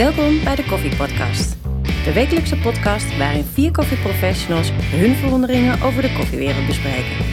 Welkom 0.00 0.44
bij 0.44 0.54
de 0.54 0.64
Koffie 0.64 0.96
Podcast. 0.96 1.56
De 2.04 2.12
wekelijkse 2.12 2.56
podcast 2.56 3.16
waarin 3.18 3.44
vier 3.44 3.70
koffieprofessionals 3.70 4.70
hun 4.72 5.14
verwonderingen 5.14 5.82
over 5.82 6.02
de 6.02 6.12
koffiewereld 6.16 6.66
bespreken. 6.66 7.24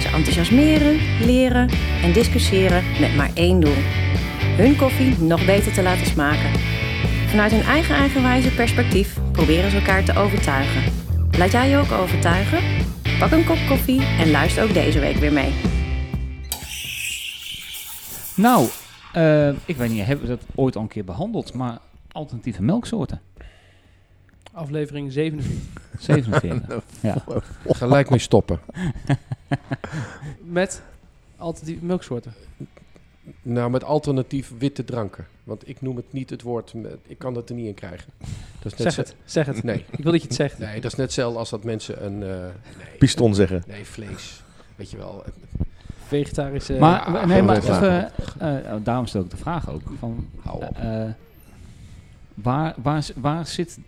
Ze 0.00 0.08
enthousiasmeren, 0.14 0.98
leren 1.26 1.68
en 2.02 2.12
discussiëren 2.12 2.82
met 3.00 3.16
maar 3.16 3.30
één 3.34 3.60
doel. 3.60 3.76
Hun 4.56 4.76
koffie 4.76 5.18
nog 5.18 5.46
beter 5.46 5.72
te 5.72 5.82
laten 5.82 6.06
smaken. 6.06 6.50
Vanuit 7.28 7.52
hun 7.52 7.62
eigen 7.62 7.94
eigenwijze 7.94 8.54
perspectief 8.54 9.18
proberen 9.32 9.70
ze 9.70 9.76
elkaar 9.76 10.04
te 10.04 10.18
overtuigen. 10.18 10.92
Laat 11.38 11.52
jij 11.52 11.68
je 11.68 11.76
ook 11.76 11.92
overtuigen? 11.92 12.58
Pak 13.18 13.30
een 13.30 13.46
kop 13.46 13.58
koffie 13.68 14.02
en 14.02 14.30
luister 14.30 14.62
ook 14.62 14.74
deze 14.74 14.98
week 15.00 15.16
weer 15.16 15.32
mee. 15.32 15.52
Nou, 18.36 18.68
eh, 19.12 19.48
ik 19.48 19.76
weet 19.76 19.90
niet, 19.90 20.06
hebben 20.06 20.26
we 20.26 20.36
dat 20.36 20.46
ooit 20.54 20.76
al 20.76 20.82
een 20.82 20.88
keer 20.88 21.04
behandeld, 21.04 21.54
maar 21.54 21.78
alternatieve 22.16 22.62
melksoorten. 22.62 23.20
Aflevering 24.52 25.12
47. 25.12 25.62
47. 25.98 26.82
ja. 27.02 27.24
Gelijk 27.68 28.10
mee 28.14 28.18
stoppen. 28.18 28.60
Met 30.42 30.82
alternatieve 31.36 31.84
melksoorten. 31.84 32.32
Nou, 33.42 33.70
met 33.70 33.84
alternatief 33.84 34.52
witte 34.58 34.84
dranken. 34.84 35.26
Want 35.44 35.68
ik 35.68 35.80
noem 35.80 35.96
het 35.96 36.12
niet 36.12 36.30
het 36.30 36.42
woord, 36.42 36.74
met- 36.74 36.96
ik 37.06 37.18
kan 37.18 37.34
dat 37.34 37.48
er 37.48 37.54
niet 37.54 37.66
in 37.66 37.74
krijgen. 37.74 38.10
Dat 38.62 38.72
is 38.72 38.78
net 38.78 38.92
Zeg 38.92 38.96
het, 39.06 39.14
zeg 39.24 39.46
het. 39.46 39.62
Nee, 39.62 39.84
Ik 39.90 40.02
wil 40.02 40.12
dat 40.12 40.20
je 40.20 40.26
het 40.26 40.36
zegt. 40.36 40.58
nee, 40.58 40.74
dat 40.80 40.84
is 40.92 40.96
net 40.98 41.06
hetzelfde 41.06 41.38
als 41.38 41.50
dat 41.50 41.64
mensen 41.64 42.04
een... 42.04 42.22
eh, 42.22 42.28
nee, 42.38 42.96
Piston 42.98 43.34
zeggen. 43.34 43.62
Nee, 43.66 43.84
vlees. 43.84 44.42
Weet 44.76 44.90
je 44.90 44.96
wel. 44.96 45.24
Vegetarische... 46.06 46.72
Maar, 46.78 47.12
ja, 47.12 47.26
nee, 47.26 47.42
maar 47.42 47.56
even, 47.56 48.10
eh, 48.38 48.74
oh, 48.74 48.84
daarom 48.84 49.06
stel 49.06 49.20
ik 49.22 49.30
de 49.30 49.36
vraag 49.36 49.70
ook. 49.70 49.82
Van, 49.98 50.26
Hou 50.40 50.64
op. 50.64 50.76
eh, 50.78 51.04
waar, 52.42 52.74
waar, 52.82 53.06
waar 53.16 53.46
zit... 53.46 53.78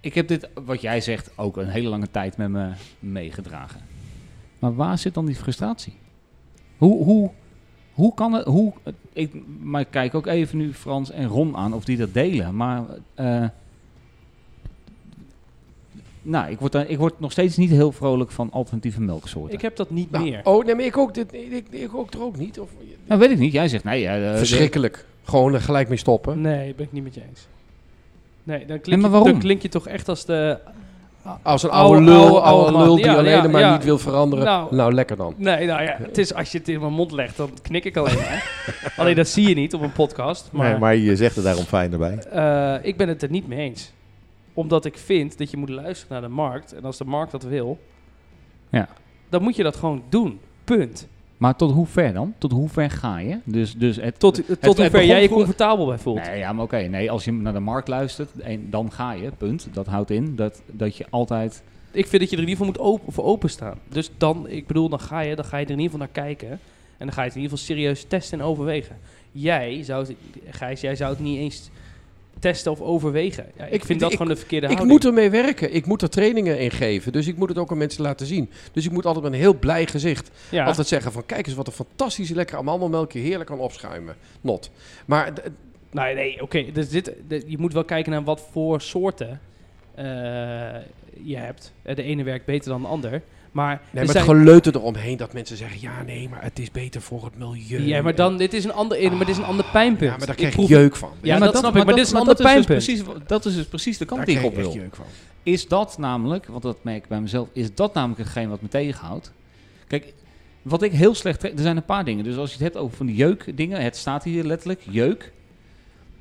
Ik 0.00 0.14
heb 0.14 0.28
dit, 0.28 0.48
wat 0.64 0.80
jij 0.80 1.00
zegt, 1.00 1.30
ook 1.36 1.56
een 1.56 1.68
hele 1.68 1.88
lange 1.88 2.10
tijd 2.10 2.36
met 2.36 2.48
me 2.50 2.70
meegedragen. 2.98 3.80
Maar 4.58 4.74
waar 4.74 4.98
zit 4.98 5.14
dan 5.14 5.26
die 5.26 5.34
frustratie? 5.34 5.92
Hoe, 6.76 7.04
hoe, 7.04 7.30
hoe 7.92 8.14
kan 8.14 8.32
het... 8.32 8.44
Hoe, 8.46 8.72
ik, 9.12 9.32
maar 9.60 9.80
ik 9.80 9.86
kijk 9.90 10.14
ook 10.14 10.26
even 10.26 10.58
nu 10.58 10.72
Frans 10.72 11.10
en 11.10 11.26
Ron 11.26 11.56
aan 11.56 11.74
of 11.74 11.84
die 11.84 11.96
dat 11.96 12.14
delen. 12.14 12.56
Maar... 12.56 12.82
eh, 13.14 13.44
nou, 16.22 16.50
ik 16.50 16.58
word, 16.58 16.72
daar- 16.72 16.88
ik 16.88 16.98
word 16.98 17.20
nog 17.20 17.32
steeds 17.32 17.56
niet 17.56 17.70
heel 17.70 17.92
vrolijk 17.92 18.30
van 18.30 18.52
alternatieve 18.52 19.00
melksoorten. 19.00 19.54
ik 19.54 19.60
heb 19.62 19.76
dat 19.76 19.90
niet 19.90 20.10
Nou, 20.10 20.24
meer. 20.24 20.40
Oh, 20.44 20.64
nee, 20.64 20.74
maar 20.74 20.84
ik 20.84 20.96
ook, 20.96 21.14
dit, 21.14 21.32
ik, 21.34 21.66
ik 21.70 21.94
ook 21.94 22.12
er 22.14 22.22
ook 22.22 22.36
niet. 22.36 22.60
Of, 22.60 22.70
Nou, 23.06 23.20
weet 23.20 23.30
ik 23.30 23.38
niet. 23.38 23.52
Jij 23.52 23.68
zegt 23.68 23.84
nee. 23.84 24.00
Ja, 24.00 24.30
eh, 24.32 24.36
Verschrikkelijk. 24.36 25.06
Gewoon 25.22 25.54
er 25.54 25.60
gelijk 25.60 25.88
mee 25.88 25.98
stoppen. 25.98 26.40
Nee, 26.40 26.74
ben 26.74 26.86
ik 26.86 26.92
niet 26.92 27.02
met 27.02 27.14
je 27.14 27.22
eens. 27.28 27.46
Nee, 28.44 28.58
dan 28.58 28.68
Nee, 28.68 28.78
klink, 28.78 29.00
maar 29.02 29.10
je, 29.10 29.16
waarom? 29.16 29.32
dan 29.32 29.40
klink 29.40 29.62
je 29.62 29.68
toch 29.68 29.86
echt 29.88 30.08
als 30.08 30.24
de... 30.24 30.58
Als 31.42 31.62
een 31.62 31.70
Oude- 31.70 31.94
oude 31.94 32.10
lul, 32.10 32.20
oude- 32.22 32.40
oude, 32.40 32.46
oude 32.46 32.72
man. 32.72 32.82
lul 32.82 32.96
die 32.96 33.04
Ja, 33.04 33.14
alleen 33.14 33.30
ja, 33.42 33.48
maar 33.48 33.60
ja. 33.60 33.72
niet 33.72 33.84
wil 33.84 33.98
veranderen. 33.98 34.44
Nou. 34.44 34.74
Nou, 34.74 34.92
lekker 34.94 35.16
dan. 35.16 35.34
Nee, 35.36 35.66
nou 35.66 35.82
ja, 35.82 35.96
het 36.02 36.18
is, 36.18 36.34
als 36.34 36.52
je 36.52 36.58
het 36.58 36.68
in 36.68 36.80
mijn 36.80 36.92
mond 36.92 37.12
legt, 37.12 37.36
dan 37.36 37.50
knik 37.62 37.84
ik 37.84 37.96
alleen 37.96 38.16
maar. 38.16 38.64
alleen 38.96 39.14
dat 39.14 39.28
zie 39.28 39.48
je 39.48 39.54
niet 39.54 39.74
op 39.74 39.80
een 39.80 39.92
podcast. 39.92 40.48
Maar, 40.52 40.70
Maar, 40.70 40.78
maar 40.78 40.96
je 40.96 41.16
zegt 41.16 41.36
er 41.36 41.42
daarom 41.42 41.64
fijn 41.64 41.92
erbij. 41.92 42.18
eh, 42.18 42.74
ik 42.88 42.96
ben 42.96 43.08
het 43.08 43.22
er 43.22 43.30
niet 43.30 43.48
mee 43.48 43.58
eens. 43.58 43.92
Omdat 44.54 44.84
ik 44.84 44.98
vind 44.98 45.38
dat 45.38 45.50
je 45.50 45.56
moet 45.56 45.68
luisteren 45.68 46.12
naar 46.20 46.28
de 46.30 46.34
markt. 46.34 46.72
En 46.72 46.84
als 46.84 46.96
de 46.98 47.04
markt 47.04 47.32
dat 47.32 47.42
wil, 47.42 47.78
Ja. 48.70 48.88
dan 49.28 49.42
moet 49.42 49.56
je 49.56 49.62
dat 49.62 49.76
gewoon 49.76 50.02
doen. 50.08 50.40
Punt. 50.64 51.08
Maar 51.36 51.56
tot 51.56 51.72
hoe 51.72 51.86
ver 51.86 52.12
dan? 52.12 52.34
Tot 52.38 52.52
hoe 52.52 52.68
ver 52.68 52.90
ga 52.90 53.18
je? 53.18 53.38
Dus, 53.44 53.74
dus 53.74 53.96
het, 53.96 54.18
Tot, 54.18 54.34
tot 54.34 54.46
het 54.48 54.64
hoever 54.64 54.90
begon 54.90 55.06
jij 55.06 55.22
je 55.22 55.28
comfortabel 55.28 55.86
bij 55.86 55.98
voelt. 55.98 56.26
Nee, 56.26 56.38
ja, 56.38 56.52
maar 56.52 56.64
oké. 56.64 56.76
nee, 56.76 57.10
als 57.10 57.24
je 57.24 57.32
naar 57.32 57.52
de 57.52 57.60
markt 57.60 57.88
luistert, 57.88 58.38
en 58.38 58.70
dan 58.70 58.92
ga 58.92 59.12
je, 59.12 59.30
punt. 59.38 59.68
Dat 59.72 59.86
houdt 59.86 60.10
in 60.10 60.36
dat, 60.36 60.62
dat 60.66 60.96
je 60.96 61.06
altijd... 61.10 61.62
Ik 61.90 62.06
vind 62.06 62.22
dat 62.22 62.30
je 62.30 62.36
er 62.36 62.42
in 62.42 62.48
ieder 62.48 62.66
geval 62.66 62.84
moet 62.84 62.92
open, 62.92 63.12
voor 63.12 63.24
openstaan. 63.24 63.78
Dus 63.88 64.10
dan, 64.16 64.48
ik 64.48 64.66
bedoel, 64.66 64.88
dan 64.88 65.00
ga, 65.00 65.20
je, 65.20 65.36
dan 65.36 65.44
ga 65.44 65.56
je 65.56 65.64
er 65.64 65.70
in 65.70 65.78
ieder 65.78 65.92
geval 65.92 66.06
naar 66.06 66.24
kijken. 66.24 66.50
En 66.96 67.06
dan 67.06 67.12
ga 67.12 67.20
je 67.20 67.26
het 67.26 67.36
in 67.36 67.42
ieder 67.42 67.58
geval 67.58 67.74
serieus 67.74 68.04
testen 68.08 68.38
en 68.38 68.44
overwegen. 68.44 68.96
Jij 69.32 69.82
zou 69.82 70.06
het, 70.06 70.14
Gijs, 70.50 70.80
jij 70.80 70.96
zou 70.96 71.10
het 71.10 71.20
niet 71.20 71.38
eens 71.38 71.70
testen 72.44 72.72
of 72.72 72.80
overwegen. 72.80 73.46
Ja, 73.56 73.64
ik, 73.64 73.72
Ik- 73.72 73.84
vind 73.84 74.00
dat 74.00 74.10
ik- 74.12 74.16
gewoon 74.16 74.32
de 74.32 74.38
verkeerde 74.38 74.66
Ik 74.66 74.72
houding. 74.76 74.92
moet 75.02 75.08
ermee 75.10 75.30
werken. 75.30 75.74
Ik 75.74 75.86
moet 75.86 76.02
er 76.02 76.10
trainingen 76.10 76.58
in 76.58 76.70
geven. 76.70 77.12
Dus 77.12 77.26
ik 77.26 77.36
moet 77.36 77.48
het 77.48 77.58
ook 77.58 77.70
aan 77.70 77.78
mensen 77.78 78.02
laten 78.02 78.26
zien. 78.26 78.50
Dus 78.72 78.84
ik 78.84 78.90
moet 78.92 79.06
altijd 79.06 79.24
met 79.24 79.32
een 79.32 79.38
heel 79.38 79.54
blij 79.58 79.86
gezicht 79.86 80.30
ja. 80.50 80.64
altijd 80.64 80.86
zeggen 80.86 81.12
van... 81.12 81.26
Kijk 81.26 81.46
eens 81.46 81.56
wat 81.56 81.66
een 81.66 81.72
fantastisch 81.72 82.30
lekker 82.30 82.56
amandelmelkje 82.58 83.18
heerlijk 83.18 83.50
kan 83.50 83.58
opschuimen. 83.58 84.14
Not. 84.40 84.70
Maar 85.06 85.32
Nee, 85.90 86.14
nee, 86.14 86.42
oké. 86.42 86.64
dus 86.72 86.88
dit, 86.88 87.12
dit- 87.28 87.44
je 87.46 87.58
moet 87.58 87.72
wel 87.72 87.84
kijken 87.84 88.12
naar 88.12 88.24
wat 88.24 88.48
voor 88.52 88.80
soorten 88.80 89.40
eh, 89.94 90.04
je 91.22 91.36
hebt. 91.36 91.72
Eh, 91.82 91.96
De 91.96 92.02
ene 92.02 92.22
werkt 92.22 92.44
beter 92.44 92.68
dan 92.70 92.82
de 92.82 92.88
ander. 92.88 93.22
Maar, 93.54 93.80
nee, 93.90 94.00
er 94.02 94.06
maar 94.06 94.14
het 94.14 94.24
geleuten 94.24 94.74
eromheen 94.74 95.16
dat 95.16 95.32
mensen 95.32 95.56
zeggen... 95.56 95.80
Ja, 95.80 96.02
nee, 96.02 96.28
maar 96.28 96.42
het 96.42 96.58
is 96.58 96.70
beter 96.70 97.00
voor 97.00 97.24
het 97.24 97.38
milieu. 97.38 97.80
Ja, 97.86 98.02
maar 98.02 98.14
dan, 98.14 98.36
dit 98.36 98.52
is 98.54 98.64
een 98.64 98.72
ander, 98.72 99.10
maar 99.10 99.18
dit 99.18 99.28
is 99.28 99.36
een 99.36 99.44
ander 99.44 99.64
pijnpunt. 99.72 100.10
Ja, 100.10 100.16
maar 100.16 100.26
daar 100.26 100.36
krijg 100.36 100.50
je 100.50 100.56
proef- 100.58 100.68
jeuk 100.68 100.96
van. 100.96 101.10
Ja, 101.22 101.38
dat 101.38 101.56
snap 101.56 101.76
ik, 101.76 101.84
maar 101.84 101.94
dit 101.94 102.04
is 102.04 102.10
een 102.10 102.16
ander 102.16 102.36
dat 102.36 102.46
is 102.46 102.52
dus 102.54 102.64
pijnpunt. 102.66 102.84
precies, 102.84 103.26
dat 103.26 103.44
is 103.46 103.54
dus 103.54 103.66
precies 103.66 103.98
de 103.98 104.04
Daar 104.04 104.14
kant 104.16 104.28
die 104.28 104.38
ik 104.38 104.44
op 104.44 104.54
wil. 104.54 104.72
jeuk 104.72 104.96
van. 104.96 105.04
Is 105.42 105.68
dat 105.68 105.98
namelijk, 105.98 106.46
want 106.46 106.62
dat 106.62 106.76
merk 106.82 107.02
ik 107.02 107.08
bij 107.08 107.20
mezelf, 107.20 107.48
is 107.52 107.74
dat 107.74 107.94
namelijk 107.94 108.20
hetgeen 108.20 108.48
wat 108.48 108.60
me 108.60 108.68
tegenhoudt. 108.68 109.32
Kijk, 109.86 110.12
wat 110.62 110.82
ik 110.82 110.92
heel 110.92 111.14
slecht 111.14 111.40
trek, 111.40 111.52
er 111.52 111.62
zijn 111.62 111.76
een 111.76 111.84
paar 111.84 112.04
dingen. 112.04 112.24
Dus 112.24 112.36
als 112.36 112.48
je 112.48 112.54
het 112.54 112.64
hebt 112.64 112.76
over 112.76 112.96
van 112.96 113.06
die 113.06 113.16
jeukdingen, 113.16 113.82
het 113.82 113.96
staat 113.96 114.24
hier 114.24 114.44
letterlijk, 114.44 114.80
jeuk. 114.90 115.32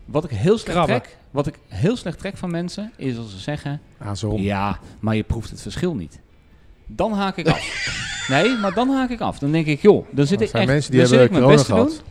Wat 0.05 0.23
ik 0.23 0.29
heel 0.29 0.57
slecht 0.57 0.75
Krabben. 0.77 1.01
trek, 1.01 1.17
wat 1.31 1.47
ik 1.47 1.55
heel 1.67 1.95
slecht 1.97 2.19
trek 2.19 2.37
van 2.37 2.51
mensen, 2.51 2.91
is 2.97 3.17
als 3.17 3.31
ze 3.31 3.39
zeggen, 3.39 3.81
ja, 4.35 4.79
maar 4.99 5.15
je 5.15 5.23
proeft 5.23 5.49
het 5.49 5.61
verschil 5.61 5.95
niet. 5.95 6.19
Dan 6.95 7.13
haak 7.13 7.37
ik 7.37 7.47
af. 7.47 8.25
nee, 8.29 8.57
maar 8.57 8.73
dan 8.73 8.89
haak 8.89 9.09
ik 9.09 9.21
af. 9.21 9.39
Dan 9.39 9.51
denk 9.51 9.65
ik, 9.65 9.81
joh, 9.81 10.05
dan 10.11 10.27
zit 10.27 10.37
Er 10.39 10.43
ik 10.45 10.49
zijn 10.49 10.63
echt, 10.63 10.71
mensen 10.71 10.91
die 10.91 10.99
dan 10.99 11.09
zit 11.09 11.19
hebben 11.19 11.37
ik 11.37 11.43
mijn 11.43 11.57
corona 11.57 11.85
best 11.85 11.95
te 11.95 11.97
gehad. 11.97 12.03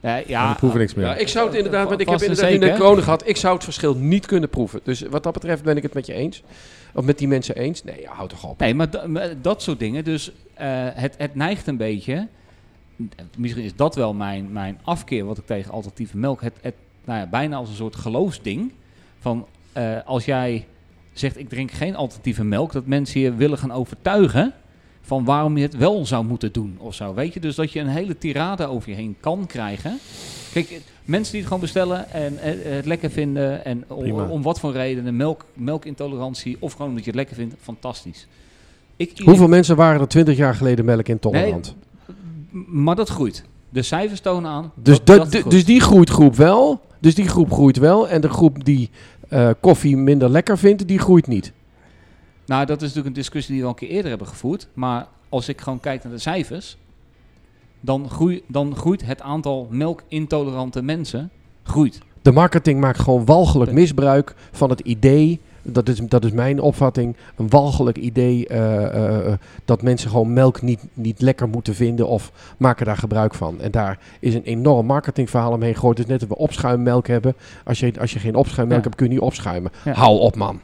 doen. 0.00 0.10
Ja, 0.10 0.22
Ja, 0.26 0.54
proeven 0.54 0.80
niks 0.80 0.94
meer. 0.94 1.06
Ja, 1.06 1.14
ik 1.14 1.28
zou 1.28 1.46
het 1.46 1.56
inderdaad, 1.56 1.88
want 1.88 2.00
ik 2.00 2.08
heb 2.08 2.20
inderdaad 2.20 2.50
in 2.50 2.60
de 2.60 2.66
zeker. 2.66 2.80
corona 2.80 3.02
gehad. 3.02 3.28
Ik 3.28 3.36
zou 3.36 3.54
het 3.54 3.64
verschil 3.64 3.94
niet 3.94 4.26
kunnen 4.26 4.48
proeven. 4.48 4.80
Dus 4.82 5.00
wat 5.10 5.22
dat 5.22 5.32
betreft 5.32 5.62
ben 5.62 5.76
ik 5.76 5.82
het 5.82 5.94
met 5.94 6.06
je 6.06 6.12
eens. 6.12 6.42
Of 6.94 7.04
met 7.04 7.18
die 7.18 7.28
mensen 7.28 7.56
eens. 7.56 7.84
Nee, 7.84 8.00
ja, 8.00 8.12
houd 8.12 8.28
toch 8.30 8.44
op. 8.44 8.58
Nee, 8.58 8.74
maar 8.74 8.88
dat 9.42 9.62
soort 9.62 9.78
dingen. 9.78 10.04
Dus 10.04 10.32
eh, 10.54 10.66
het, 10.94 11.14
het 11.18 11.34
neigt 11.34 11.66
een 11.66 11.76
beetje. 11.76 12.28
Misschien 13.36 13.62
is 13.64 13.76
dat 13.76 13.94
wel 13.94 14.14
mijn, 14.14 14.52
mijn 14.52 14.78
afkeer 14.84 15.24
wat 15.24 15.38
ik 15.38 15.46
tegen 15.46 15.72
alternatieve 15.72 16.16
melk. 16.16 16.40
Het, 16.40 16.54
het 16.60 16.74
nou 17.04 17.18
ja, 17.20 17.26
bijna 17.26 17.56
als 17.56 17.68
een 17.68 17.74
soort 17.74 17.96
geloofsding. 17.96 18.72
Van 19.20 19.46
eh, 19.72 19.96
als 20.04 20.24
jij 20.24 20.66
zegt 21.18 21.38
ik 21.38 21.48
drink 21.48 21.70
geen 21.70 21.96
alternatieve 21.96 22.44
melk, 22.44 22.72
dat 22.72 22.86
mensen 22.86 23.20
je 23.20 23.34
willen 23.34 23.58
gaan 23.58 23.72
overtuigen 23.72 24.52
van 25.02 25.24
waarom 25.24 25.56
je 25.56 25.62
het 25.62 25.76
wel 25.76 26.06
zou 26.06 26.24
moeten 26.24 26.52
doen 26.52 26.76
of 26.78 26.94
zo. 26.94 27.14
Weet 27.14 27.34
je, 27.34 27.40
dus 27.40 27.54
dat 27.54 27.72
je 27.72 27.80
een 27.80 27.86
hele 27.86 28.18
tirade 28.18 28.66
over 28.66 28.88
je 28.90 28.94
heen 28.96 29.16
kan 29.20 29.46
krijgen. 29.46 29.98
Kijk, 30.52 30.70
eh, 30.70 30.76
mensen 31.04 31.30
die 31.30 31.40
het 31.40 31.48
gewoon 31.48 31.62
bestellen 31.62 32.10
en 32.10 32.38
eh, 32.38 32.74
het 32.74 32.86
lekker 32.86 33.10
vinden 33.10 33.64
en 33.64 33.84
om, 34.30 34.42
wat 34.42 34.60
voor 34.60 34.72
redenen, 34.72 35.16
melk, 35.16 35.44
melkintolerantie 35.54 36.56
of 36.60 36.72
gewoon 36.72 36.88
omdat 36.88 37.04
je 37.04 37.10
het 37.10 37.18
lekker 37.18 37.36
vindt, 37.36 37.54
fantastisch. 37.60 38.26
Ik, 38.96 39.18
Hoeveel 39.24 39.48
mensen 39.48 39.76
waren 39.76 40.00
er 40.00 40.08
20 40.08 40.36
jaar 40.36 40.54
geleden 40.54 40.84
melkintolerant? 40.84 41.74
Maar 42.66 42.96
dat 42.96 43.08
groeit. 43.08 43.44
De 43.68 43.82
cijfers 43.82 44.20
tonen 44.20 44.50
aan. 44.50 44.72
Dus, 44.74 44.96
dat, 44.96 45.06
dat- 45.06 45.16
dat 45.18 45.30
d- 45.30 45.34
groeit. 45.34 45.50
dus 45.50 45.64
die 45.64 45.80
groeit 45.80 46.10
groep 46.10 46.34
wel. 46.36 46.80
Dus 47.00 47.14
die 47.14 47.28
groep 47.28 47.52
groeit 47.52 47.76
wel. 47.76 48.08
En 48.08 48.20
de 48.20 48.28
groep 48.28 48.64
die 48.64 48.90
eh, 49.28 49.50
koffie 49.60 49.96
minder 49.96 50.30
lekker 50.30 50.58
vindt, 50.58 50.88
die 50.88 50.98
groeit 50.98 51.26
niet. 51.26 51.52
Nou, 52.46 52.66
dat 52.66 52.76
is 52.76 52.82
natuurlijk 52.82 53.06
een 53.06 53.22
discussie 53.22 53.52
die 53.52 53.62
we 53.62 53.68
al 53.68 53.72
een 53.72 53.78
keer 53.78 53.96
eerder 53.96 54.10
hebben 54.10 54.28
gevoerd. 54.28 54.68
Maar 54.74 55.06
als 55.28 55.48
ik 55.48 55.60
gewoon 55.60 55.80
kijk 55.80 56.02
naar 56.02 56.12
de 56.12 56.18
cijfers, 56.18 56.76
dan, 57.80 58.10
groei, 58.10 58.42
dan 58.48 58.76
groeit 58.76 59.04
het 59.04 59.20
aantal 59.20 59.66
melkintolerante 59.70 60.82
mensen 60.82 61.30
groeit. 61.62 62.00
De 62.22 62.32
marketing 62.32 62.80
maakt 62.80 62.98
gewoon 62.98 63.24
walgelijk 63.24 63.72
misbruik 63.72 64.34
van 64.52 64.70
het 64.70 64.80
idee. 64.80 65.40
Dat 65.68 65.88
is, 65.88 65.98
dat 65.98 66.24
is 66.24 66.30
mijn 66.32 66.60
opvatting. 66.60 67.16
Een 67.36 67.48
walgelijk 67.48 67.96
idee 67.96 68.46
eh, 68.48 68.84
eh, 68.84 69.26
eh, 69.26 69.32
dat 69.64 69.82
mensen 69.82 70.10
gewoon 70.10 70.32
melk 70.32 70.62
niet, 70.62 70.80
niet 70.94 71.20
lekker 71.20 71.48
moeten 71.48 71.74
vinden 71.74 72.08
of 72.08 72.32
maken 72.56 72.86
daar 72.86 72.96
gebruik 72.96 73.34
van. 73.34 73.60
En 73.60 73.70
daar 73.70 73.98
is 74.20 74.34
een 74.34 74.42
enorm 74.42 74.86
marketingverhaal 74.86 75.52
omheen 75.52 75.74
gegooid. 75.74 75.98
Het 75.98 76.06
is 76.06 76.12
net 76.12 76.20
dat 76.20 76.28
we 76.28 76.36
opschuimmelk 76.44 77.06
hebben. 77.06 77.34
Als 77.64 77.80
je, 77.80 77.92
als 78.00 78.12
je 78.12 78.18
geen 78.18 78.34
opschuimmelk 78.34 78.78
Ja. 78.78 78.84
hebt, 78.84 78.96
kun 78.96 79.06
je 79.06 79.12
niet 79.12 79.22
opschuimen. 79.22 79.72
Ja. 79.84 79.92
Hou 79.92 80.18
op, 80.18 80.36
man. 80.36 80.60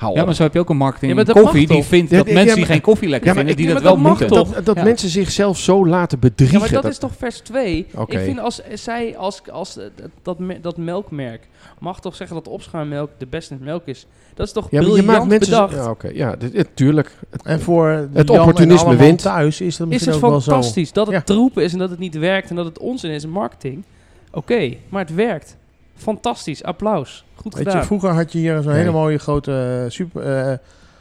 Hou 0.00 0.14
Ja, 0.14 0.24
maar 0.24 0.34
zo 0.34 0.42
heb 0.42 0.52
je 0.54 0.58
ook 0.58 0.68
een 0.70 0.76
marketing 0.76 1.26
Ja, 1.26 1.32
koffie 1.32 1.66
die 1.66 1.82
vindt 1.82 2.10
Ja, 2.10 2.16
dat 2.16 2.26
ja, 2.26 2.32
mensen 2.32 2.54
die 2.54 2.64
maar- 2.64 2.72
geen 2.74 2.82
koffie 2.82 3.08
lekker 3.08 3.28
Ja, 3.28 3.34
maar 3.34 3.44
vinden, 3.44 3.64
die 3.64 3.74
dat 3.74 3.82
maar 3.82 3.92
wel 3.92 4.02
moeten. 4.10 4.26
toch? 4.26 4.52
dat 4.54 4.64
dat 4.64 4.76
Ja. 4.76 4.82
mensen 4.82 5.08
zichzelf 5.08 5.58
zo 5.58 5.86
laten 5.86 6.18
Ja, 6.20 6.28
bedriegen. 6.28 6.58
maar 6.60 6.70
dat, 6.70 6.82
dat- 6.82 6.90
is 6.90 6.98
toch 6.98 7.12
vers 7.18 7.38
2? 7.40 7.86
Oké. 7.94 8.16
Ik 8.16 8.24
vind 8.24 8.38
als 8.40 8.60
zij, 8.74 9.16
als, 9.16 9.42
als 9.52 9.78
dat, 10.22 10.36
dat 10.62 10.76
melkmerk, 10.76 11.48
mag 11.78 12.00
toch 12.00 12.14
zeggen 12.14 12.36
dat 12.36 12.48
opschuimmelk 12.48 13.10
de 13.18 13.26
beste 13.26 13.56
melk 13.60 13.82
is. 13.86 14.06
Dat 14.34 14.46
is 14.46 14.52
toch 14.52 14.70
ja, 14.70 14.82
maar 14.82 14.96
je 14.96 15.02
maakt 15.02 15.26
mensen... 15.26 15.50
bedacht. 15.50 15.74
Ja, 15.74 15.90
oké. 15.90 16.10
Ja, 16.14 16.36
dit, 16.36 16.68
tuurlijk. 16.74 17.16
En 17.42 17.60
voor 17.60 18.08
de 18.12 18.18
Het 18.18 18.30
opportunisme 18.30 18.96
wint. 18.96 19.22
thuis 19.22 19.60
is 19.60 19.76
dat 19.76 19.86
is 19.86 19.92
misschien 19.92 20.14
het 20.14 20.22
ook 20.24 20.30
wel 20.30 20.40
zo. 20.40 20.50
fantastisch 20.52 20.92
dat 20.92 21.06
het 21.06 21.14
Ja. 21.14 21.22
troep 21.22 21.58
is 21.58 21.72
en 21.72 21.78
dat 21.78 21.90
het 21.90 21.98
niet 21.98 22.18
werkt 22.18 22.50
en 22.50 22.56
dat 22.56 22.64
het 22.64 22.78
onzin 22.78 23.10
is 23.10 23.22
in 23.24 23.30
marketing. 23.30 23.84
Oké, 24.32 24.74
maar 24.88 25.00
het 25.04 25.14
werkt. 25.14 25.56
Fantastisch, 26.00 26.62
applaus. 26.64 27.24
Goed 27.34 27.54
Weet 27.54 27.62
gedaan. 27.62 27.80
je, 27.80 27.86
vroeger 27.86 28.10
had 28.10 28.32
je 28.32 28.38
hier 28.38 28.62
zo'n 28.62 28.72
Nee. 28.72 28.80
hele 28.80 28.92
mooie 28.92 29.18
grote 29.18 29.80
eh, 29.84 29.90
super 29.90 30.22
eh, 30.50 30.58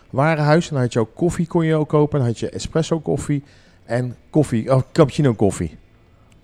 warenhuis. 0.10 0.68
En 0.68 0.74
dan 0.74 0.84
had 0.84 0.94
je 0.94 1.00
ook 1.00 1.16
koffie 1.16 1.48
kon 1.48 1.66
je 1.66 1.76
ook 1.76 1.90
kopen. 1.90 2.20
Dan 2.20 2.28
had 2.28 2.40
je 2.40 2.50
espresso 2.50 3.00
koffie 3.00 3.44
en 3.86 4.16
koffie, 4.30 4.74
oh, 4.76 4.82
cappuccino 4.92 5.34
koffie. 5.34 5.78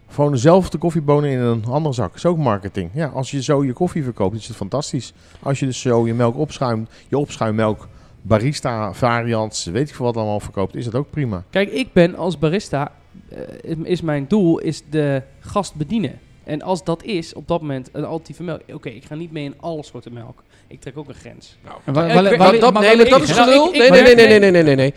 Gewoon 0.10 0.32
dezelfde 0.32 0.78
koffiebonen 0.78 1.30
in 1.30 1.40
een 1.40 1.66
andere 1.66 1.94
zak. 1.96 2.16
is 2.16 2.26
ook 2.26 2.38
marketing. 2.38 2.90
Ja, 2.94 3.08
als 3.08 3.32
je 3.32 3.44
zo 3.44 3.64
je 3.64 3.74
koffie 3.74 4.04
verkoopt, 4.04 4.36
is 4.36 4.48
het 4.48 4.58
fantastisch. 4.58 5.14
Als 5.42 5.60
je 5.60 5.66
dus 5.66 5.82
zo 5.82 6.08
je 6.08 6.14
melk 6.14 6.38
opschuimt, 6.38 6.90
je 7.08 7.18
opschuimmelk, 7.18 7.88
barista 8.22 8.94
variants, 8.94 9.66
weet 9.66 9.90
ik 9.90 9.96
veel 9.96 10.06
wat 10.06 10.18
allemaal 10.18 10.40
verkoopt, 10.40 10.76
is 10.76 10.86
dat 10.86 10.96
ook 10.96 11.10
prima. 11.10 11.44
Kijk, 11.50 11.72
ik 11.72 11.94
ben 11.94 12.16
als 12.16 12.40
barista, 12.40 12.92
eh, 13.30 13.40
is 13.84 14.02
mijn 14.02 14.26
doel 14.28 14.60
is 14.60 14.84
de 14.90 15.22
gast 15.40 15.76
bedienen. 15.76 16.20
En 16.46 16.62
als 16.62 16.84
dat 16.84 17.04
is, 17.04 17.34
op 17.34 17.48
dat 17.48 17.62
moment, 17.62 17.90
een 17.92 18.04
alternatieve 18.04 18.44
melk. 18.44 18.62
Oké, 18.74 18.90
ik 18.90 19.06
ga 19.06 19.16
niet 19.16 19.32
mee 19.32 19.44
in 19.44 19.54
alle 19.60 19.84
soorten 19.84 20.14
melk. 20.14 20.44
Ik 20.68 20.82
trek 20.82 20.98
ook 20.98 21.08
een 21.08 21.16
grens. 21.16 21.58
Nou. 21.64 21.78
Dat, 21.86 22.74
nee, 22.74 23.10
dat, 23.10 23.22
is 23.22 23.32
gelul. 23.32 23.72
Nee, 23.72 23.90
nee, 23.90 24.02
nee, 24.02 24.16
nee, 24.16 24.40
nee, 24.40 24.52
nee, 24.52 24.64
nee, 24.64 24.76
nee. 24.76 24.94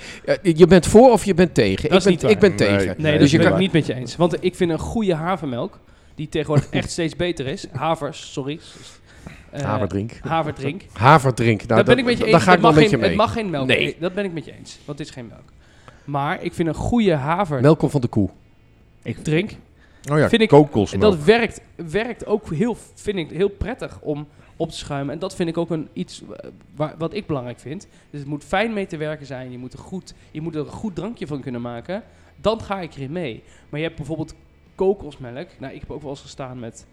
Je 0.56 0.67
bent 0.67 0.87
voor 0.87 1.12
of 1.12 1.25
je 1.25 1.35
bent 1.35 1.55
tegen. 1.55 1.91
Dat 1.91 2.06
ik 2.06 2.19
ben, 2.21 2.31
ik 2.31 2.39
ben 2.39 2.56
tegen. 2.56 2.95
Nee, 2.99 3.19
dus 3.19 3.31
je 3.31 3.39
kan 3.39 3.47
het 3.47 3.59
niet 3.59 3.73
met 3.73 3.87
je 3.87 3.95
eens. 3.95 4.17
Want 4.17 4.45
ik 4.45 4.55
vind 4.55 4.71
een 4.71 4.79
goede 4.79 5.15
havermelk, 5.15 5.79
die 6.15 6.29
tegenwoordig 6.29 6.69
echt 6.81 6.91
steeds 6.91 7.17
beter 7.17 7.47
is. 7.47 7.67
Havers, 7.73 8.33
sorry. 8.33 8.61
Uh, 9.55 9.61
haverdrink. 9.61 10.12
Haverdrink. 10.21 10.83
Haverdrink. 10.93 11.67
Nou, 11.67 11.77
dat 11.77 11.85
ben 11.85 11.99
ik 11.99 12.05
met 12.05 12.19
je 12.19 12.25
eens. 12.25 12.33
Daar 12.33 12.41
ga 12.41 12.53
ik 12.53 12.61
wel 12.61 12.71
een 12.71 13.00
mee. 13.00 13.09
Het 13.09 13.17
mag 13.17 13.33
geen 13.33 13.50
melk. 13.50 13.67
Nee. 13.67 13.97
Dat 14.00 14.15
ben 14.15 14.25
ik 14.25 14.33
met 14.33 14.45
je 14.45 14.53
eens. 14.59 14.79
Want 14.85 14.99
het 14.99 15.09
is 15.09 15.15
geen 15.15 15.27
melk. 15.27 15.53
Maar 16.05 16.43
ik 16.43 16.53
vind 16.55 16.69
een 16.69 16.75
goede 16.75 17.15
haver... 17.15 17.61
Melk 17.61 17.79
komt 17.79 17.91
van 17.91 18.00
de 18.00 18.06
koe. 18.06 18.29
Ik 19.03 19.25
drink 19.25 19.50
Oh 20.11 20.19
ja, 20.19 20.29
Vind 20.29 20.43
ik- 20.43 20.49
kokosmelk. 20.49 21.03
dat 21.03 21.25
werkt, 21.25 21.61
werkt 21.77 22.27
ook 22.27 22.55
heel, 22.55 22.77
vind 22.95 23.17
ik, 23.19 23.31
heel 23.31 23.49
prettig 23.49 24.01
om 24.01 24.29
op 24.57 24.71
te 24.71 24.77
schuimen. 24.77 25.15
En 25.15 25.19
dat 25.21 25.35
vind 25.35 25.49
ik 25.49 25.57
ook 25.59 25.71
een, 25.71 25.89
iets 25.93 26.23
eh, 26.23 26.51
waar, 26.77 26.95
wat 26.99 27.15
ik 27.15 27.27
belangrijk 27.27 27.59
vind. 27.61 27.89
Dus 28.11 28.21
het 28.21 28.29
moet 28.29 28.45
fijn 28.45 28.73
mee 28.73 28.87
te 28.87 28.97
werken 28.97 29.27
zijn. 29.27 29.51
Je 29.51 29.59
moet, 29.59 29.73
er 29.73 29.79
goed, 29.79 30.15
je 30.31 30.41
moet 30.41 30.55
er 30.55 30.61
een 30.61 30.67
goed 30.67 30.95
drankje 30.95 31.27
van 31.27 31.41
kunnen 31.41 31.61
maken. 31.61 32.03
Dan 32.41 32.61
ga 32.63 32.81
ik 32.81 32.95
erin 32.95 33.13
mee. 33.13 33.43
Maar 33.69 33.81
je 33.81 33.87
hebt 33.87 33.99
bijvoorbeeld 33.99 34.35
kokosmelk. 34.75 35.49
Nou, 35.59 35.75
ik 35.75 35.81
heb 35.81 35.91
ook 35.91 36.01
wel 36.03 36.11
eens 36.11 36.21
gestaan 36.21 36.59
met 36.59 36.87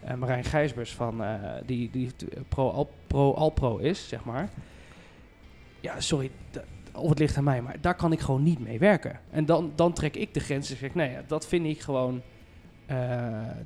eh, 0.00 0.14
Marijn 0.14 0.44
Gijsbers 0.44 0.92
van, 0.92 1.22
eh, 1.24 1.34
die, 1.66 1.90
die 1.92 2.10
pro, 2.48 2.68
Al, 2.70 2.90
pro 3.06 3.32
Alpro 3.32 3.76
is, 3.76 4.08
zeg 4.08 4.24
maar. 4.24 4.48
Ja, 5.80 6.00
sorry, 6.00 6.30
of 6.94 7.08
het 7.08 7.18
ligt 7.18 7.36
aan 7.36 7.44
mij, 7.44 7.62
maar 7.62 7.76
daar 7.80 7.94
kan 7.94 8.12
ik 8.12 8.20
gewoon 8.20 8.42
niet 8.42 8.58
mee 8.58 8.78
werken. 8.78 9.20
En 9.30 9.46
dan, 9.46 9.72
dan 9.74 9.92
trek 9.92 10.16
ik 10.16 10.34
de 10.34 10.40
grens 10.40 10.70
en 10.70 10.76
zeg 10.76 10.88
ik, 10.88 10.94
nee, 10.94 11.10
ja, 11.10 11.22
dat 11.26 11.46
vind 11.46 11.66
ik 11.66 11.80
gewoon, 11.80 12.22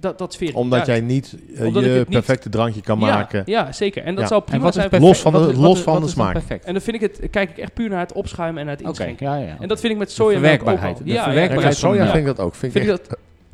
dat, 0.00 0.18
dat 0.18 0.32
sfeer 0.32 0.48
ik 0.48 0.56
Omdat 0.56 0.86
jij 0.86 1.00
niet 1.00 1.36
eh, 1.56 1.64
je 1.74 1.80
niet- 1.80 2.08
perfecte 2.08 2.48
drankje 2.48 2.80
kan 2.80 2.98
maken. 2.98 3.42
Ja, 3.46 3.72
zeker. 3.72 4.02
En 4.02 4.14
dat 4.14 4.22
Ja. 4.22 4.28
zou 4.28 4.40
En 4.40 4.46
prima 4.46 4.62
wat 4.62 4.74
is 4.74 4.78
zijn. 4.78 4.88
perfect? 4.90 5.10
Los 5.10 5.20
van 5.22 5.32
de- 5.32 5.38
Wat 5.38 5.48
is- 5.48 5.56
los 5.56 5.74
wat 5.74 5.78
van 5.84 5.92
wat 5.92 6.02
de 6.02 6.08
smaak. 6.08 6.32
perfect. 6.32 6.64
En 6.64 6.72
dan 6.72 6.82
vind 6.82 7.02
ik 7.02 7.02
het, 7.02 7.30
kijk 7.30 7.50
ik 7.50 7.58
echt 7.58 7.74
puur 7.74 7.88
naar 7.88 8.00
het 8.00 8.12
opschuimen 8.12 8.60
en 8.60 8.66
naar 8.66 8.76
het 8.76 8.86
inschenken. 8.86 9.26
ja, 9.26 9.36
ja. 9.36 9.56
En 9.60 9.68
dat 9.68 9.80
vind 9.80 9.92
ik 9.92 9.98
met 9.98 10.12
verwerkbaarheid. 10.14 10.96
De 10.98 11.04
Ja, 11.04 11.22
verwerkbaarheid 11.24 11.68
met 11.68 11.76
soja 11.76 12.04
Ja. 12.04 12.10
vind 12.10 12.26
ik 12.28 12.36
dat 12.36 12.40
ook. 12.46 12.54
Vind 12.54 12.74
ik 12.74 12.82
Vind 12.82 12.98
ik 12.98 13.00
echt, 13.00 13.08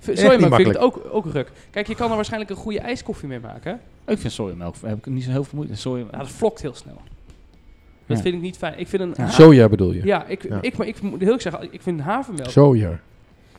dat, 0.07 0.19
sojamelk 0.19 0.55
vind 0.55 0.69
ik 0.75 0.83
ook, 0.83 1.01
ook 1.11 1.27
ruk. 1.33 1.51
Kijk, 1.71 1.87
je 1.87 1.95
kan 1.95 2.09
er 2.11 2.15
waarschijnlijk 2.17 2.51
een 2.51 2.57
goede 2.57 2.79
ijskoffie 2.81 3.29
mee 3.29 3.41
maken. 3.41 3.81
Ik 4.07 4.19
vind 4.19 4.33
sojamelk, 4.33 4.75
heb 4.85 4.99
ik 4.99 5.07
niet 5.07 5.25
zo 5.25 5.31
heel 5.31 5.45
veel 5.45 5.59
moeite. 5.59 5.77
Soja, 5.77 6.05
Nou, 6.05 6.17
dat 6.17 6.29
vlokt 6.31 6.63
heel 6.63 6.75
snel. 6.75 7.01
Dat 8.07 8.17
Ja. 8.17 8.23
vind 8.23 8.35
ik 8.35 8.41
niet 8.41 8.57
fijn. 8.57 8.75
Ik 8.79 8.89
vind 8.89 9.03
een... 9.03 9.15
Ja. 9.17 9.31
Soja 9.31 9.69
bedoel 9.69 9.93
je? 9.93 10.01
Ja, 10.05 10.25
ik, 10.27 10.43
Ja. 10.49 10.59
Ik, 10.61 10.77
maar 10.77 10.87
ik 10.87 11.01
moet 11.03 11.21
heel 11.21 11.33
erg 11.33 11.43
zeggen, 11.43 11.69
ik 11.71 11.83
vind 11.83 12.01
havermelk, 12.01 12.51
Soja. 12.51 13.01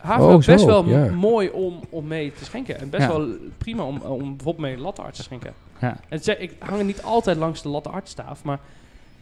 Havermelk 0.04 0.38
Oh, 0.38 0.42
zo, 0.44 0.52
best 0.52 0.66
wel 0.66 0.86
ja. 0.86 1.12
mooi 1.12 1.50
om, 1.50 1.80
om 1.90 2.08
mee 2.08 2.32
te 2.32 2.46
schenken. 2.46 2.80
En 2.80 2.90
best 2.90 3.04
Ja. 3.04 3.18
wel 3.18 3.28
prima 3.58 3.84
om, 3.84 3.98
om 3.98 4.18
bijvoorbeeld 4.36 4.58
mee 4.68 4.78
latte 4.78 5.02
art 5.02 5.16
te 5.16 5.24
schenken. 5.24 5.54
Ja. 5.82 5.98
En 6.10 6.24
zeg, 6.24 6.38
ik 6.38 6.56
hang 6.60 6.80
er 6.80 6.86
niet 6.86 7.04
altijd 7.04 7.38
langs 7.38 7.62
de 7.62 7.70
latte 7.70 7.90
artstaaf, 7.90 8.44
maar 8.44 8.60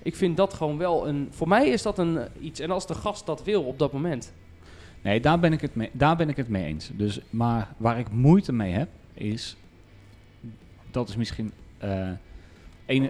ik 0.02 0.16
vind 0.16 0.38
dat 0.38 0.54
gewoon 0.54 0.78
wel 0.78 1.08
een... 1.08 1.28
Voor 1.32 1.48
mij 1.48 1.68
is 1.70 1.82
dat 1.82 1.98
een 1.98 2.18
eh, 2.18 2.26
iets. 2.40 2.60
En 2.60 2.72
als 2.72 2.88
de 2.88 2.94
gast 2.94 3.26
dat 3.26 3.44
wil 3.44 3.64
op 3.64 3.80
dat 3.80 3.92
moment. 3.92 4.32
Nee, 5.02 5.20
daar 5.20 5.40
ben 5.40 5.54
ik 5.54 5.62
het 5.62 5.76
mee, 5.76 5.90
daar 5.92 6.16
ben 6.16 6.30
ik 6.30 6.38
het 6.38 6.48
mee 6.50 6.66
eens. 6.66 6.90
Dus, 6.94 7.20
maar 7.30 7.68
waar 7.78 8.00
ik 8.00 8.12
moeite 8.12 8.54
mee 8.54 8.72
heb, 8.72 8.90
is... 9.14 9.56
Dat 10.92 11.10
is 11.10 11.16
misschien... 11.16 11.52
een, 12.86 13.10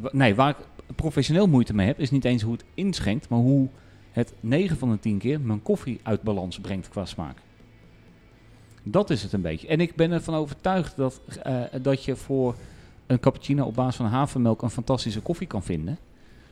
w- 0.00 0.12
nee, 0.12 0.34
waar 0.34 0.48
ik 0.50 0.56
professioneel 0.96 1.46
moeite 1.46 1.74
mee 1.74 1.86
heb, 1.86 1.98
is 1.98 2.10
niet 2.10 2.24
eens 2.24 2.42
hoe 2.42 2.52
het 2.52 2.64
inschenkt, 2.74 3.28
maar 3.28 3.38
hoe 3.38 3.68
het 4.12 4.32
9 4.40 4.76
van 4.76 4.90
de 4.90 4.98
10 4.98 5.18
keer 5.18 5.40
mijn 5.40 5.62
koffie 5.62 6.00
uit 6.02 6.22
balans 6.22 6.60
brengt 6.60 6.88
qua 6.88 7.04
smaak. 7.04 7.36
Dat 8.82 9.10
is 9.10 9.22
het 9.22 9.32
een 9.32 9.40
beetje. 9.40 9.68
En 9.68 9.80
ik 9.80 9.94
ben 9.94 10.12
ervan 10.12 10.34
overtuigd 10.34 10.96
dat, 10.96 11.20
eh, 11.42 11.62
dat 11.82 12.04
je 12.04 12.16
voor 12.16 12.54
een 13.06 13.20
cappuccino 13.20 13.64
op 13.64 13.74
basis 13.74 13.96
van 13.96 14.06
havermelk 14.06 14.62
een 14.62 14.70
fantastische 14.70 15.20
koffie 15.20 15.46
kan 15.46 15.62
vinden. 15.62 15.98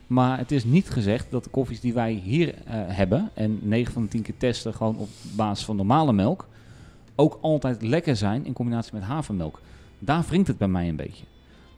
Maar 0.07 0.37
het 0.37 0.51
is 0.51 0.63
niet 0.63 0.89
gezegd 0.89 1.27
dat 1.29 1.43
de 1.43 1.49
koffies 1.49 1.79
die 1.79 1.93
wij 1.93 2.11
hier 2.11 2.53
eh, 2.53 2.73
hebben, 2.87 3.29
en 3.33 3.59
9 3.61 3.93
van 3.93 4.03
de 4.03 4.07
10 4.07 4.21
keer 4.21 4.37
testen 4.37 4.73
gewoon 4.73 4.97
op 4.97 5.09
basis 5.35 5.65
van 5.65 5.75
normale 5.75 6.13
melk, 6.13 6.47
ook 7.15 7.37
altijd 7.41 7.81
lekker 7.81 8.15
zijn 8.15 8.45
in 8.45 8.53
combinatie 8.53 8.93
met 8.93 9.03
havermelk. 9.03 9.61
Daar 9.99 10.23
wringt 10.27 10.47
het 10.47 10.57
bij 10.57 10.67
mij 10.67 10.87
een 10.89 10.95
beetje. 10.95 11.23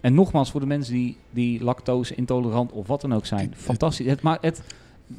En 0.02 0.14
nogmaals, 0.14 0.52
voor 0.52 0.60
de 0.60 0.66
mensen 0.66 0.94
die, 0.94 1.18
die 1.30 1.64
lactose 1.64 2.16
intolerant 2.16 2.72
of 2.72 2.88
wat 2.88 3.02
dan 3.02 3.14
ook 3.14 3.26
zijn, 3.26 3.54
fantastisch. 3.56 4.06
Het 4.06 4.22
maakt 4.22 4.44
het, 4.44 4.62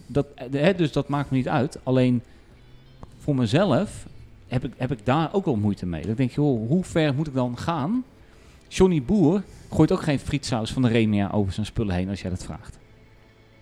dat, 0.07 0.27
eh, 0.35 0.47
hè, 0.51 0.75
dus 0.75 0.93
dat 0.93 1.09
maakt 1.09 1.31
me 1.31 1.37
niet 1.37 1.49
uit. 1.49 1.79
Alleen 1.83 2.23
voor 3.19 3.35
mezelf 3.35 4.07
heb 4.47 4.65
ik, 4.65 4.73
heb 4.77 4.93
ik 4.93 5.07
daar 5.07 5.29
ook 5.33 5.45
wel 5.45 5.57
moeite 5.57 5.87
mee. 5.87 6.07
Dan 6.07 6.15
denk 6.15 6.31
je, 6.31 6.41
joh, 6.41 6.69
hoe 6.69 6.85
ver 6.85 7.15
moet 7.15 7.27
ik 7.27 7.35
dan 7.35 7.59
gaan? 7.59 8.05
Johnny 8.69 9.03
Boer 9.03 9.43
gooit 9.73 9.93
ook 9.93 10.03
geen 10.03 10.19
frietsaus 10.19 10.73
van 10.73 10.83
de 10.83 10.89
Remia 10.89 11.31
over 11.31 11.53
zijn 11.53 11.67
spullen 11.67 11.95
heen 11.95 12.09
als 12.09 12.21
jij 12.21 12.31
dat 12.31 12.45
vraagt. 12.45 12.79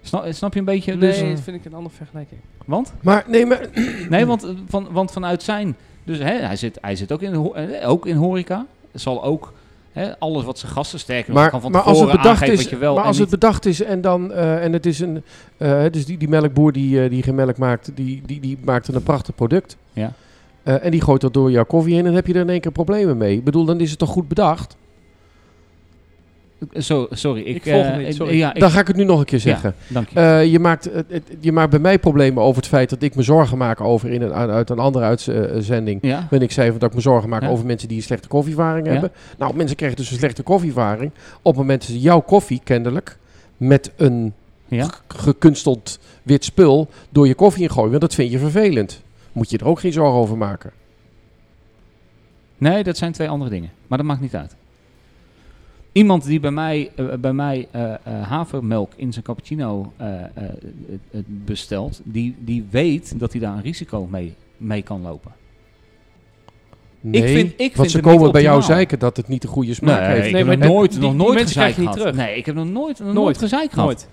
Snap, 0.03 0.27
snap 0.33 0.53
je 0.53 0.59
een 0.59 0.65
beetje? 0.65 0.95
Nee, 0.95 1.11
Dus, 1.11 1.19
dat 1.19 1.41
vind 1.41 1.57
ik 1.57 1.65
een 1.65 1.75
andere 1.75 1.95
vergelijking. 1.95 2.41
want? 2.65 2.93
Maar 3.01 3.25
nee, 3.29 3.47
maar 3.47 3.69
Nee, 4.09 4.27
want, 4.27 4.45
eh, 4.45 4.51
van, 4.69 4.89
want 4.91 5.13
vanuit 5.13 5.43
zijn... 5.43 5.77
Dus 6.05 6.19
hè, 6.19 6.33
hij, 6.33 6.57
zit, 6.57 6.79
hij 6.81 6.97
zit 6.97 7.13
ook 7.13 7.23
in, 7.23 7.53
eh, 7.55 7.89
ook 7.89 8.07
in 8.07 8.17
horeca. 8.17 8.67
Zal 8.93 9.25
ook 9.25 9.53
hè, 9.93 10.19
alles 10.19 10.45
wat 10.45 10.59
zijn 10.59 10.73
gasten 10.73 10.99
sterker 10.99 11.33
Maar, 11.33 11.51
kan 11.51 11.61
van 11.61 11.71
maar 11.71 11.81
als 11.81 12.01
het 12.01 12.11
bedacht 12.11 12.49
is, 12.49 12.63
wat 12.63 12.71
je 12.71 12.77
wel 12.77 12.95
maar 12.95 13.05
als 13.05 13.19
het 13.19 13.31
bedacht 13.31 13.67
is 13.67 13.83
en 13.83 14.01
dan 14.01 14.33
eh, 14.33 14.65
en 14.65 14.73
het 14.73 14.87
is 14.87 15.01
een, 15.01 15.23
eh, 15.57 15.85
dus 15.91 16.07
die, 16.07 16.17
die 16.19 16.29
melkboer 16.29 16.73
die, 16.73 17.03
eh, 17.03 17.11
die 17.11 17.23
geen 17.23 17.35
melk 17.35 17.59
maakt, 17.59 17.91
die, 17.95 18.23
die, 18.27 18.41
die 18.41 18.59
maakt 18.65 18.89
een 18.89 19.03
prachtig 19.03 19.35
product. 19.35 19.77
Ja. 19.93 20.13
En 20.63 20.91
die 20.91 21.01
gooit 21.01 21.21
dat 21.21 21.35
door 21.35 21.51
jouw 21.51 21.65
koffie 21.65 21.95
heen 21.95 22.01
en 22.01 22.07
dan 22.07 22.15
heb 22.15 22.27
je 22.27 22.35
er 22.35 22.41
in 22.41 22.49
één 22.49 22.61
keer 22.61 22.73
problemen 22.73 23.17
mee. 23.17 23.37
Ik 23.37 23.45
bedoel, 23.45 23.65
dan 23.65 23.81
is 23.81 23.91
het 23.91 23.99
toch 23.99 24.09
goed 24.09 24.29
bedacht? 24.29 24.77
Zo, 26.81 27.07
sorry, 27.11 27.41
ik, 27.41 27.55
Ik 27.57 27.63
volg 27.63 27.85
eh, 27.85 27.89
hem 27.91 27.99
niet, 27.99 28.07
ik- 28.09 28.15
sorry. 28.15 28.37
ja, 28.37 28.55
ik, 28.55 28.61
dan 28.61 28.71
ga 28.71 28.81
ik 28.81 28.87
het 28.87 28.97
nu 28.97 29.05
nog 29.05 29.19
een 29.19 29.25
keer 29.25 29.39
zeggen. 29.41 29.75
dank 29.89 30.09
je. 30.09 30.21
Eh, 30.21 30.45
je, 30.53 30.59
maakt, 30.59 30.91
je 31.41 31.53
maakt 31.53 31.71
bij 31.71 31.79
mij 31.79 31.99
problemen 31.99 32.43
over 32.43 32.57
het 32.57 32.67
feit 32.71 32.91
dat 32.91 33.03
ik 33.03 33.15
me 33.15 33.23
zorgen 33.23 33.59
maak 33.59 33.81
over 33.81 34.11
in 34.11 34.23
een, 34.23 34.33
uit 34.33 34.71
een 34.71 34.79
andere 34.79 35.05
uitzending. 35.05 35.99
ja, 36.03 36.27
Wanneer 36.31 36.49
ik 36.49 36.55
zei 36.55 36.73
dat 36.79 36.89
ik 36.89 36.95
me 36.95 37.01
zorgen 37.01 37.29
maak 37.29 37.43
Ja. 37.43 37.49
over 37.49 37.67
mensen 37.67 37.89
die 37.89 37.97
een 37.97 38.03
slechte 38.03 38.29
koffievaring 38.29 38.87
Ja. 38.87 38.93
hebben. 38.93 39.11
Nou, 39.39 39.55
mensen 39.57 39.77
krijgen 39.77 39.99
dus 39.99 40.11
een 40.11 40.17
slechte 40.19 40.43
koffievaring 40.43 41.11
op 41.43 41.53
het 41.53 41.57
moment 41.57 41.81
dat 41.81 41.91
ze 41.91 42.01
jouw 42.01 42.21
koffie 42.21 42.61
kennelijk 42.65 43.19
met 43.57 43.93
een 43.97 44.33
gekunsteld 45.09 45.99
wit 46.23 46.45
spul 46.45 46.89
door 47.11 47.27
je 47.27 47.35
koffie 47.35 47.63
ingooien. 47.63 47.91
Want 47.91 48.01
dat 48.03 48.15
vind 48.15 48.31
je 48.31 48.39
vervelend. 48.39 49.03
Moet 49.33 49.51
je 49.51 49.59
er 49.59 49.67
ook 49.67 49.81
geen 49.81 49.93
zorgen 49.93 50.19
over 50.21 50.37
maken. 50.37 50.71
Nee, 52.59 52.83
dat 52.83 52.97
zijn 52.97 53.13
twee 53.13 53.29
andere 53.29 53.51
dingen. 53.51 53.71
Maar 53.87 53.99
dat 53.99 54.07
maakt 54.07 54.21
niet 54.21 54.35
uit. 54.37 54.57
Iemand 55.93 56.25
die 56.25 56.41
bij 56.41 56.51
mij, 56.51 56.91
eh, 56.97 57.07
bij 57.21 57.33
mij 57.33 57.69
eh, 57.71 57.93
eh, 57.93 57.99
havermelk 58.29 58.93
in 58.97 59.13
zijn 59.13 59.25
cappuccino 59.25 59.93
bestelt, 61.27 62.01
die, 62.05 62.35
die 62.39 62.67
weet 62.71 63.19
dat 63.19 63.33
hij 63.33 63.41
daar 63.41 63.57
een 63.57 63.63
risico 63.63 64.07
mee, 64.11 64.35
mee 64.57 64.83
kan 64.83 65.01
lopen. 65.03 65.33
Nee, 67.01 67.23
vind- 67.37 67.51
ik 67.51 67.57
vind 67.57 67.75
want 67.77 67.91
ze 67.91 68.01
komen 68.01 68.33
bij 68.33 68.43
jou 68.43 68.63
zeiken 68.63 68.99
dat 68.99 69.17
het 69.17 69.29
niet 69.29 69.43
de 69.43 69.49
goede 69.49 69.75
smaak 69.75 70.01
nee, 70.01 70.09
heeft. 70.09 70.27
ik 70.27 70.33
Nee, 70.33 70.45
heb 70.45 70.47
maar 70.59 70.69
nog 70.69 70.77
nooit, 70.77 70.91
die- 70.91 71.01
nog 71.01 71.15
nooit 71.15 71.41
gezeik 71.41 71.75
gehad. 71.75 71.93
terug. 71.97 72.15
Nee, 72.15 72.37
ik 72.37 72.47
heb 72.47 72.55
nog 72.55 72.67
nooit, 72.69 72.99
nog 72.99 73.07
Nooit. 73.07 73.19
nooit 73.19 73.39
gezeik 73.39 73.73
gehad. 73.73 73.87
Nooit. 73.87 74.09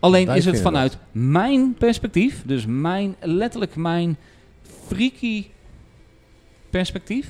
Alleen 0.00 0.28
is 0.28 0.44
het 0.44 0.60
vanuit 0.60 0.98
mijn 1.12 1.74
perspectief, 1.74 2.42
dus 2.46 2.66
mijn, 2.66 3.14
letterlijk 3.20 3.76
mijn 3.76 4.16
freaky 4.86 5.44
perspectief, 6.70 7.28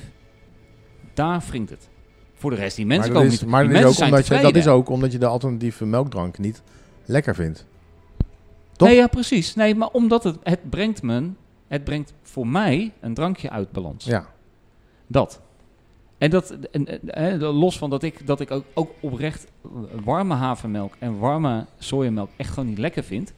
daar 1.13 1.43
wringt 1.49 1.69
het. 1.69 1.89
Voor 2.43 2.51
de 2.51 2.57
rest, 2.57 2.75
die 2.75 2.85
mensen 2.85 3.11
maar 3.11 3.21
komen 3.21 3.33
is, 3.33 3.41
niet. 3.41 3.49
maar 3.49 3.63
die 3.63 3.71
mensen 3.71 3.93
zijn 3.93 4.09
omdat 4.09 4.27
je, 4.27 4.41
dat 4.41 4.55
is 4.55 4.67
ook 4.67 4.89
omdat 4.89 5.11
je 5.11 5.17
de 5.17 5.25
alternatieve 5.25 5.85
melkdrank 5.85 6.37
niet 6.37 6.61
lekker 7.05 7.35
vindt. 7.35 7.65
Toch? 8.75 8.87
Nee, 8.87 8.97
ja, 8.97 9.07
precies. 9.07 9.55
Nee, 9.55 9.75
maar 9.75 9.87
omdat 9.87 10.23
het, 10.23 10.37
het 10.43 10.69
brengt 10.69 11.01
me, 11.01 11.29
het 11.67 11.83
brengt 11.83 12.13
voor 12.21 12.47
mij 12.47 12.93
een 12.99 13.13
drankje 13.13 13.49
uit 13.49 13.71
balans. 13.71 14.05
Ja. 14.05 14.27
Dat. 15.07 15.41
En 16.17 16.29
dat, 16.29 16.57
en, 16.71 17.11
en, 17.13 17.43
los 17.43 17.77
van 17.77 17.89
dat 17.89 18.03
ik, 18.03 18.27
dat 18.27 18.39
ik 18.39 18.51
ook, 18.51 18.65
ook 18.73 18.91
oprecht 18.99 19.47
warme 20.03 20.33
havermelk 20.33 20.93
en 20.99 21.17
warme 21.19 21.65
sojamelk 21.77 22.29
echt 22.35 22.49
gewoon 22.49 22.69
niet 22.69 22.77
lekker 22.77 23.03
vind. 23.03 23.33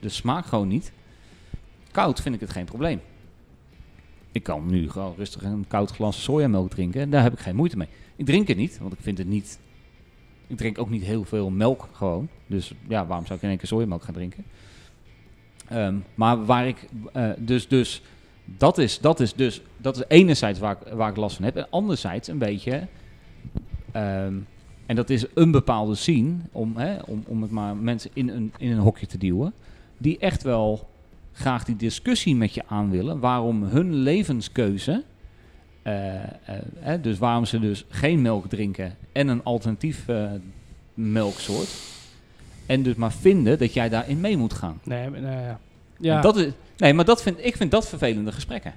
De 0.00 0.08
smaak 0.08 0.46
gewoon 0.46 0.68
niet. 0.68 0.92
Koud 1.90 2.20
vind 2.20 2.34
ik 2.34 2.40
het 2.40 2.50
geen 2.50 2.64
probleem. 2.64 3.00
Ik 4.32 4.42
kan 4.42 4.66
nu 4.66 4.90
gewoon 4.90 5.14
rustig 5.16 5.42
een 5.42 5.64
koud 5.68 5.90
glas 5.90 6.22
sojamelk 6.22 6.70
drinken. 6.70 7.00
En 7.00 7.10
daar 7.10 7.22
heb 7.22 7.32
ik 7.32 7.38
geen 7.38 7.56
moeite 7.56 7.76
mee. 7.76 7.88
Ik 8.18 8.26
drink 8.26 8.48
het 8.48 8.56
niet, 8.56 8.78
want 8.78 8.92
ik 8.92 8.98
vind 9.00 9.18
het 9.18 9.26
niet... 9.26 9.58
Ik 10.46 10.56
drink 10.56 10.78
ook 10.78 10.90
niet 10.90 11.02
heel 11.02 11.24
veel 11.24 11.50
melk 11.50 11.88
gewoon. 11.92 12.28
Dus 12.46 12.72
ja, 12.88 13.06
waarom 13.06 13.26
zou 13.26 13.38
ik 13.38 13.44
in 13.44 13.48
één 13.48 13.58
keer 13.58 13.68
sojamelk 13.68 14.02
gaan 14.02 14.14
drinken? 14.14 14.44
Ehm, 15.68 15.96
maar 16.14 16.44
waar 16.44 16.66
ik... 16.66 16.88
eh, 17.12 17.30
dus, 17.38 17.68
dus 17.68 18.02
dat 18.44 18.78
is, 18.78 19.00
dat 19.00 19.20
is 19.20 19.34
dus... 19.34 19.62
Dat 19.76 19.96
is 19.96 20.02
enerzijds 20.08 20.58
waar 20.58 20.76
ik, 20.80 20.92
waar 20.92 21.10
ik 21.10 21.16
last 21.16 21.36
van 21.36 21.44
heb. 21.44 21.56
En 21.56 21.70
anderzijds 21.70 22.28
een 22.28 22.38
beetje... 22.38 22.86
ehm, 23.92 24.34
en 24.86 24.96
dat 24.96 25.10
is 25.10 25.24
een 25.34 25.50
bepaalde 25.50 25.94
scene, 25.94 26.34
om, 26.52 26.76
hè, 26.76 26.96
om, 27.06 27.24
om 27.26 27.42
het 27.42 27.50
maar 27.50 27.76
mensen 27.76 28.10
in 28.14 28.28
een, 28.28 28.52
in 28.58 28.70
een 28.70 28.78
hokje 28.78 29.06
te 29.06 29.18
duwen, 29.18 29.52
die 29.98 30.18
echt 30.18 30.42
wel 30.42 30.88
graag 31.32 31.64
die 31.64 31.76
discussie 31.76 32.36
met 32.36 32.54
je 32.54 32.62
aan 32.66 32.90
willen, 32.90 33.20
waarom 33.20 33.62
hun 33.62 33.94
levenskeuze, 33.94 35.04
eh, 35.92 36.92
eh, 36.94 37.02
dus 37.02 37.18
waarom 37.18 37.44
ze 37.44 37.60
dus 37.60 37.84
geen 37.88 38.22
melk 38.22 38.48
drinken 38.48 38.96
en 39.12 39.28
een 39.28 39.40
alternatief 39.44 40.08
eh, 40.08 40.22
melksoort, 40.94 41.68
en 42.66 42.82
dus 42.82 42.94
maar 42.94 43.12
vinden 43.12 43.58
dat 43.58 43.74
jij 43.74 43.88
daarin 43.88 44.20
mee 44.20 44.36
moet 44.36 44.52
gaan. 44.52 44.80
Nee, 44.82 45.10
maar, 45.10 45.20
nou 45.20 45.34
ja. 46.00 46.16
En 46.16 46.22
Dat 46.22 46.36
is, 46.36 46.46
nee, 46.76 46.94
maar 46.94 47.04
dat 47.04 47.22
vind, 47.22 47.38
ik 47.44 47.56
vind 47.56 47.70
dat 47.70 47.88
vervelende 47.88 48.32
gesprekken. 48.32 48.72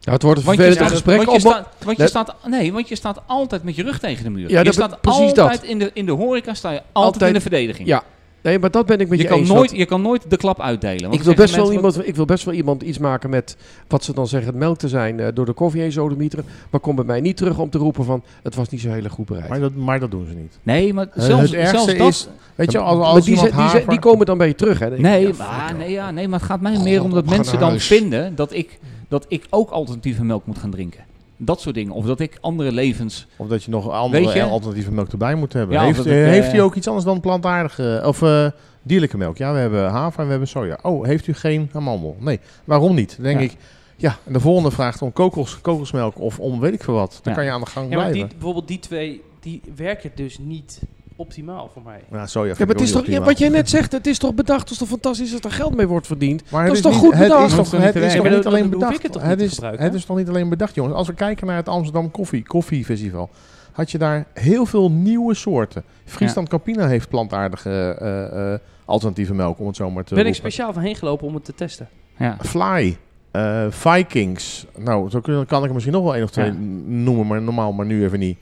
Ja, 0.00 0.12
het 0.12 0.22
wordt 0.22 0.38
een 0.40 0.44
Want 0.46 0.58
je, 0.58 0.64
vervelend 0.64 0.90
gesprek. 0.92 1.16
want, 1.16 1.32
je 1.32 1.40
staat, 1.40 1.68
want 1.84 1.96
je 1.96 2.02
dat- 2.02 2.08
staat, 2.10 2.34
nee, 2.46 2.72
want 2.72 2.88
je 2.88 2.94
staat 2.96 3.20
altijd 3.26 3.62
met 3.62 3.76
je 3.76 3.82
rug 3.82 3.98
tegen 3.98 4.24
de 4.24 4.30
muur. 4.30 4.50
Ja, 4.50 4.58
je 4.58 4.64
dat- 4.64 4.74
staat 4.74 5.00
precies 5.00 5.32
dat. 5.32 5.38
altijd 5.38 5.62
in 5.62 5.78
de, 5.78 5.90
in 5.94 6.06
de 6.06 6.12
horeca, 6.12 6.54
sta 6.54 6.70
je 6.70 6.76
altijd, 6.78 6.92
Altijd- 6.92 7.28
in 7.28 7.32
de 7.36 7.40
verdediging. 7.40 7.88
Ja, 7.88 8.02
nee, 8.46 8.58
maar 8.58 8.70
dat 8.70 8.86
ben 8.86 8.98
ik 8.98 9.08
met 9.08 9.18
je, 9.18 9.24
je, 9.24 9.30
kan 9.30 9.38
eens. 9.38 9.48
nooit, 9.48 9.70
je 9.70 9.84
kan 9.84 10.02
nooit 10.02 10.30
de 10.30 10.36
klap 10.36 10.60
uitdelen. 10.60 11.00
want 11.02 11.14
ik, 11.14 11.22
wil 11.22 11.34
best 11.34 11.56
wel 11.56 11.72
iemand, 11.72 12.08
ik 12.08 12.16
wil 12.16 12.24
best 12.24 12.44
wel 12.44 12.54
iemand 12.54 12.82
iets 12.82 12.98
maken 12.98 13.30
met 13.30 13.56
wat 13.88 14.04
ze 14.04 14.12
dan 14.14 14.26
zeggen 14.26 14.48
het 14.50 14.58
melk 14.58 14.78
te 14.78 14.88
zijn 14.88 15.20
eh, 15.20 15.28
door 15.34 15.46
de 15.46 15.52
koffie 15.52 15.80
heen 15.80 15.92
sodemieteren. 15.92 16.44
Maar 16.70 16.80
kom 16.80 16.94
bij 16.96 17.04
mij 17.04 17.20
niet 17.20 17.36
terug 17.36 17.58
om 17.58 17.70
te 17.70 17.78
roepen 17.78 18.04
van 18.04 18.22
het 18.42 18.54
was 18.54 18.68
niet 18.68 18.80
zo 18.80 18.88
hele 18.90 19.08
goed 19.08 19.26
bereid. 19.26 19.48
Maar 19.48 19.60
dat, 19.60 19.74
maar 19.74 20.00
dat 20.00 20.10
doen 20.10 20.26
ze 20.30 20.34
niet. 20.34 20.58
Nee, 20.62 20.94
maar 20.94 21.06
Eh, 21.12 21.22
zelfs, 21.24 21.42
het 21.42 21.52
ergste 21.52 21.76
zelfs 21.76 21.96
dat... 21.98 22.08
is- 22.08 22.28
Weet 22.54 22.72
je, 22.72 22.78
als, 22.78 23.04
als 23.04 23.24
die, 23.24 23.34
die, 23.40 23.86
die 23.88 23.98
komen 23.98 24.26
dan 24.26 24.38
bij 24.38 24.46
je 24.46 24.54
terug. 24.54 24.78
Hè? 24.78 24.90
Dan 24.90 25.02
denk 25.02 25.14
ik, 25.14 25.20
Nee, 25.22 25.28
ja, 25.28 25.34
maar, 25.38 25.74
nee, 25.78 25.90
ja, 25.90 26.10
nee, 26.10 26.28
maar 26.28 26.38
het 26.38 26.48
gaat 26.48 26.60
mij 26.60 26.74
God, 26.74 26.84
meer 26.84 27.02
om 27.02 27.10
dat 27.14 27.28
mensen 27.28 27.58
dan 27.58 27.68
huis. 27.68 27.86
vinden 27.86 28.34
dat 28.34 28.52
ik, 28.54 28.78
dat 29.08 29.24
ik 29.28 29.46
ook 29.50 29.70
alternatieve 29.70 30.24
melk 30.24 30.46
moet 30.46 30.58
gaan 30.58 30.70
drinken. 30.70 31.00
Dat 31.36 31.60
soort 31.60 31.74
dingen. 31.74 31.92
Of 31.92 32.06
dat 32.06 32.20
ik 32.20 32.38
andere 32.40 32.72
levens... 32.72 33.26
Of 33.36 33.48
dat 33.48 33.64
je 33.64 33.70
nog 33.70 33.90
andere 33.90 34.34
je? 34.34 34.42
alternatieve 34.42 34.92
melk 34.92 35.12
erbij 35.12 35.34
moet 35.34 35.52
hebben. 35.52 35.76
Ja, 35.76 35.80
of 35.80 35.86
heeft, 35.86 35.98
dat 35.98 36.06
eh, 36.06 36.26
ik, 36.26 36.32
heeft 36.32 36.48
eh, 36.48 36.54
u 36.54 36.58
ook 36.58 36.74
iets 36.74 36.86
anders 36.86 37.04
dan 37.06 37.20
plantaardige 37.20 38.02
of 38.04 38.22
eh, 38.22 38.46
dierlijke 38.82 39.16
melk? 39.16 39.36
Ja, 39.36 39.52
we 39.52 39.58
hebben 39.58 39.90
haver 39.90 40.18
en 40.18 40.24
we 40.24 40.30
hebben 40.30 40.48
soja. 40.48 40.78
Oh, 40.82 41.06
heeft 41.06 41.26
u 41.26 41.32
geen 41.32 41.70
amandel? 41.72 42.16
Nee. 42.20 42.40
Waarom 42.64 42.94
niet? 42.94 43.14
Dan 43.16 43.24
denk 43.24 43.38
Ja. 43.38 43.44
ik, 43.44 43.56
ja, 43.96 44.16
en 44.24 44.32
de 44.32 44.40
volgende 44.40 44.70
vraagt 44.70 45.02
om 45.02 45.12
kokos, 45.12 45.60
kokosmelk 45.60 46.20
of 46.20 46.38
om 46.40 46.60
weet 46.60 46.72
ik 46.72 46.82
veel 46.84 46.94
wat. 46.94 47.20
Dan 47.22 47.32
Ja. 47.32 47.38
kan 47.38 47.44
je 47.44 47.50
aan 47.54 47.60
de 47.60 47.66
gang 47.66 47.90
ja, 47.90 47.96
maar 47.96 48.04
die, 48.04 48.14
blijven. 48.14 48.36
bijvoorbeeld 48.36 48.68
die 48.68 48.78
twee, 48.78 49.22
die 49.40 49.60
werken 49.76 50.10
dus 50.14 50.38
niet 50.38 50.80
optimaal 51.16 51.70
voor 51.72 51.82
mij. 51.82 52.00
Ja, 52.10 52.26
soja 52.26 52.48
Ja, 52.48 52.54
maar 52.58 52.68
het 52.68 52.80
is 52.80 52.92
toch, 52.92 53.06
ja, 53.06 53.20
wat 53.22 53.38
jij 53.38 53.48
net 53.48 53.70
zegt, 53.70 53.92
het 53.92 54.06
is 54.06 54.18
toch 54.18 54.34
bedacht, 54.34 54.60
het 54.60 54.70
is 54.70 54.78
toch 54.78 54.88
fantastisch 54.88 55.30
dat 55.32 55.44
er 55.44 55.50
geld 55.50 55.76
mee 55.76 55.86
wordt 55.86 56.06
verdiend. 56.06 56.42
Maar 56.50 56.66
Dat 56.66 56.76
het 56.76 56.76
is 56.76 56.82
toch 56.82 56.92
niet- 56.92 57.00
goed 57.00 57.12
het 57.12 57.22
bedacht? 57.22 57.50
Is 57.50 57.54
toch, 57.70 57.82
het 57.82 57.96
is 57.96 58.14
toch 58.14 58.28
niet 58.30 58.46
alleen 58.46 58.70
bedacht. 58.70 59.02
het 59.02 59.14
Het 59.22 59.40
is, 59.40 59.60
het 59.60 59.94
is 59.94 60.04
toch 60.04 60.16
niet 60.16 60.28
alleen 60.28 60.48
bedacht, 60.48 60.74
jongens. 60.74 60.94
Als 60.94 61.06
we 61.06 61.14
kijken 61.14 61.46
naar 61.46 61.56
het 61.56 61.68
Amsterdam 61.68 62.10
Koffie, 62.10 62.42
Koffiefestival, 62.42 63.30
had 63.72 63.90
je 63.90 63.98
daar 63.98 64.26
heel 64.34 64.66
veel 64.66 64.90
nieuwe 64.90 65.34
soorten. 65.34 65.84
Friesland 66.04 66.48
Campina 66.48 66.86
heeft 66.86 67.08
plantaardige 67.08 67.96
eh, 68.00 68.52
eh, 68.52 68.58
alternatieve 68.84 69.34
melk, 69.34 69.58
om 69.58 69.66
het 69.66 69.76
zo 69.76 69.90
maar 69.90 70.04
te 70.04 70.14
Ben 70.14 70.26
ik 70.26 70.34
speciaal 70.34 70.72
van 70.72 70.82
heen 70.82 70.96
gelopen 70.96 71.26
om 71.26 71.34
het 71.34 71.44
te 71.44 71.54
testen. 71.54 71.88
Ja. 72.18 72.36
Fly, 72.40 72.96
eh, 73.30 73.66
Vikings. 73.70 74.66
Nou, 74.76 75.10
zo 75.10 75.20
kan 75.20 75.62
ik 75.62 75.68
er 75.68 75.72
misschien 75.72 75.92
nog 75.92 76.02
wel 76.02 76.14
één 76.14 76.24
of 76.24 76.30
twee 76.30 76.52
noemen, 76.86 77.26
maar 77.26 77.42
normaal, 77.42 77.72
maar 77.72 77.86
nu 77.86 78.04
even 78.04 78.18
niet. 78.18 78.38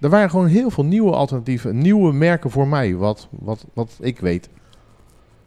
Er 0.00 0.08
waren 0.08 0.30
gewoon 0.30 0.46
heel 0.46 0.70
veel 0.70 0.84
nieuwe 0.84 1.12
alternatieven, 1.12 1.78
nieuwe 1.78 2.12
merken 2.12 2.50
voor 2.50 2.68
mij, 2.68 2.94
wat, 2.96 3.28
wat, 3.30 3.64
wat 3.72 3.98
ik 4.00 4.18
weet. 4.20 4.48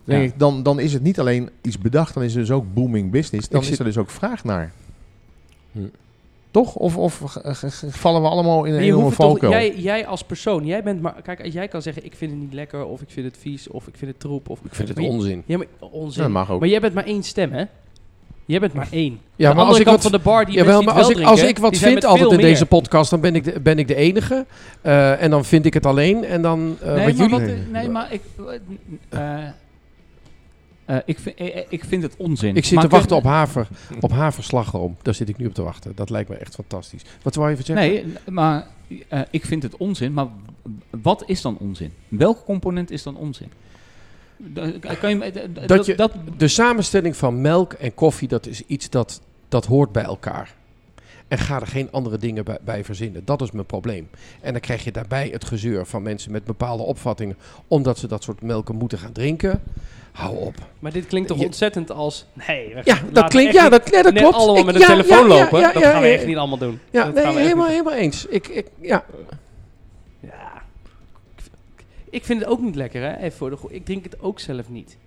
Denk 0.04 0.22
Ja. 0.22 0.28
ik, 0.28 0.40
dan, 0.40 0.64
dan 0.64 0.80
is 0.80 0.94
het 0.94 1.04
niet 1.04 1.20
alleen 1.20 1.50
iets 1.62 1.78
bedacht, 1.78 2.14
dan 2.14 2.24
is 2.24 2.34
het 2.36 2.46
dus 2.48 2.56
ook 2.56 2.74
booming 2.74 3.12
business. 3.12 3.50
Dan 3.50 3.62
Ik 3.62 3.68
is 3.70 3.80
er 3.80 3.86
dus 3.86 3.98
ook 3.98 4.10
vraag 4.10 4.44
naar. 4.44 4.72
Hm. 5.72 5.80
Toch? 6.52 6.76
Of, 6.76 6.98
of 6.98 7.38
vallen 7.90 8.22
we 8.22 8.28
allemaal 8.28 8.64
in 8.64 8.74
een 8.74 8.80
enorme 8.80 9.12
valkuil? 9.12 9.52
jij, 9.52 9.76
jij 9.76 10.08
als 10.08 10.24
persoon, 10.24 10.66
jij 10.66 10.84
bent 10.84 11.02
maar, 11.02 11.22
kijk, 11.22 11.44
als 11.44 11.54
jij 11.54 11.68
kan 11.68 11.82
zeggen 11.82 12.06
ik 12.06 12.16
vind 12.16 12.32
het 12.32 12.40
niet 12.40 12.54
lekker 12.54 12.86
of 12.86 13.02
ik 13.02 13.10
vind 13.10 13.26
het 13.26 13.38
vies 13.38 13.68
of 13.68 13.88
ik 13.88 13.98
vind 13.98 14.12
het 14.12 14.20
troep 14.20 14.50
of 14.50 14.60
Ik 14.64 14.76
vind 14.76 14.88
het 14.88 15.00
onzin. 15.00 15.44
ja, 15.46 15.58
maar 15.58 15.68
Ja, 15.82 15.88
onzin. 15.88 16.22
dat 16.24 16.32
mag 16.32 16.52
ook. 16.52 16.60
Maar 16.60 16.70
jij 16.70 16.80
bent 16.80 16.94
maar 16.94 17.06
één 17.06 17.24
stem, 17.24 17.52
hè? 17.52 17.64
Jij 18.54 18.62
bent 18.62 18.74
maar 18.74 18.88
één. 18.92 19.20
Ja, 19.36 19.50
de 19.50 19.56
maar 19.56 19.66
andere 19.66 19.68
als 19.68 19.80
ik 19.80 19.86
kant 19.86 20.04
wat, 20.04 20.12
van 20.12 20.20
de 20.20 20.26
bar 20.30 20.46
die 20.46 20.56
Jawel, 20.56 20.82
maar 20.82 20.94
als 20.94 21.10
ik, 21.10 21.22
als 21.22 21.42
ik 21.42 21.58
wat 21.58 21.78
vind 21.78 22.06
altijd 22.06 22.30
in 22.30 22.36
meer. 22.36 22.46
deze 22.46 22.66
podcast, 22.66 23.10
dan 23.10 23.20
ben 23.20 23.36
ik 23.36 23.44
de, 23.44 23.60
ben 23.60 23.80
ik 23.80 23.88
de 23.88 23.96
enige. 23.96 24.46
Eh, 24.82 25.22
en 25.22 25.30
dan 25.30 25.46
vind 25.46 25.66
ik 25.66 25.74
het 25.74 25.86
alleen. 25.86 26.24
En 26.24 26.42
dan, 26.42 26.78
eh, 26.82 26.94
nee, 26.94 27.06
wat 27.06 27.30
maar 27.30 27.40
jullie... 27.40 27.56
wat, 27.56 27.72
nee, 27.72 27.90
maar 27.90 28.14
ik... 28.14 28.22
eh, 29.10 29.48
eh, 30.86 30.98
ik, 31.06 31.20
vind, 31.20 31.36
ik 31.70 31.84
vind 31.84 32.04
het 32.04 32.16
onzin. 32.18 32.56
Ik 32.56 32.66
zit 32.66 32.76
Maar 32.76 32.84
te 32.84 32.90
wachten 32.90 33.16
op 33.16 33.24
haver, 33.24 33.68
op 34.00 34.12
haverslagroom. 34.12 34.96
Daar 35.02 35.14
zit 35.14 35.30
ik 35.30 35.38
nu 35.38 35.46
op 35.46 35.54
te 35.54 35.64
wachten. 35.64 35.92
Dat 35.96 36.10
lijkt 36.10 36.30
me 36.30 36.36
echt 36.36 36.56
fantastisch. 36.56 37.02
Wat 37.22 37.36
wou 37.36 37.48
je 37.48 37.54
even 37.54 37.66
zeggen? 37.66 37.88
Nee, 37.88 38.14
maar 38.30 38.68
eh, 39.10 39.22
ik 39.30 39.46
vind 39.46 39.64
het 39.64 39.78
onzin. 39.78 40.14
Maar 40.14 40.28
wat 41.02 41.24
is 41.26 41.42
dan 41.42 41.58
onzin? 41.60 41.92
Welke 42.08 42.44
component 42.44 42.92
is 42.92 43.04
dan 43.04 43.16
onzin? 43.16 43.52
Kan 45.00 45.10
je, 45.10 45.52
dat, 45.66 45.86
je- 45.86 45.96
dat, 45.96 46.12
De 46.38 46.48
samenstelling 46.48 47.16
van 47.18 47.42
melk 47.42 47.74
en 47.74 47.94
koffie, 47.94 48.28
dat 48.28 48.46
is 48.46 48.62
iets 48.68 48.90
dat, 48.90 49.22
dat 49.50 49.66
hoort 49.66 49.92
bij 49.92 50.04
elkaar. 50.04 50.54
En 51.28 51.38
ga 51.38 51.60
er 51.62 51.68
geen 51.68 51.88
andere 51.92 52.18
dingen 52.18 52.44
bij, 52.46 52.58
bij 52.66 52.84
verzinnen. 52.84 53.26
Dat 53.26 53.42
is 53.42 53.52
mijn 53.52 53.66
probleem. 53.66 54.10
En 54.42 54.52
dan 54.52 54.62
krijg 54.62 54.84
je 54.84 54.92
daarbij 54.92 55.30
het 55.32 55.46
gezeur 55.46 55.86
van 55.86 56.02
mensen 56.02 56.32
met 56.32 56.44
bepaalde 56.44 56.84
opvattingen, 56.84 57.38
omdat 57.68 57.98
ze 57.98 58.08
dat 58.08 58.24
soort 58.24 58.42
melken 58.42 58.76
moeten 58.76 58.98
gaan 58.98 59.12
drinken. 59.12 59.64
Hou 60.12 60.38
op. 60.38 60.56
Maar 60.80 60.92
dit 60.92 61.08
klinkt 61.08 61.28
toch 61.28 61.40
Je- 61.40 61.46
ontzettend 61.46 61.92
als... 61.92 62.26
Nee, 62.48 62.74
we 62.74 62.82
Ja, 62.84 62.96
gaan- 62.96 63.06
dat 63.06 63.14
laten 63.16 63.30
klinkt, 63.30 63.50
echt 63.56 63.64
ja, 63.64 63.70
niet 63.70 63.72
dat, 63.84 63.92
nee, 63.92 64.04
dat 64.04 64.14
net 64.14 64.22
klopt. 64.22 64.36
allemaal 64.38 64.58
Ik- 64.58 64.66
met 64.66 64.76
een 64.76 64.82
ja, 64.82 64.88
telefoon 64.88 65.28
ja, 65.28 65.36
ja, 65.36 65.42
lopen. 65.44 65.60
ja, 65.60 65.72
dat 65.72 65.82
ja, 65.82 65.92
gaan 65.92 66.02
we 66.02 66.08
ja. 66.08 66.14
echt 66.14 66.26
niet 66.26 66.38
allemaal 66.38 66.58
doen. 66.58 66.80
Ja, 66.92 67.04
Dat 67.06 67.14
nee, 67.14 67.24
gaan 67.24 67.34
we 67.34 67.40
echt 67.40 67.48
helemaal, 67.50 67.70
helemaal 67.70 67.94
eens. 67.94 68.26
Ik, 68.26 68.48
ik, 68.48 68.68
ja. 68.82 69.06
Ik 72.14 72.24
vind 72.26 72.40
het 72.40 72.50
ook 72.50 72.62
niet 72.62 72.76
lekker, 72.76 73.02
hè? 73.02 73.18
Even 73.18 73.38
voor 73.38 73.50
de 73.50 73.58
Ik 73.70 73.86
drink 73.86 74.04
het 74.04 74.16
ook 74.22 74.40
zelf 74.40 74.70
niet. 74.70 74.98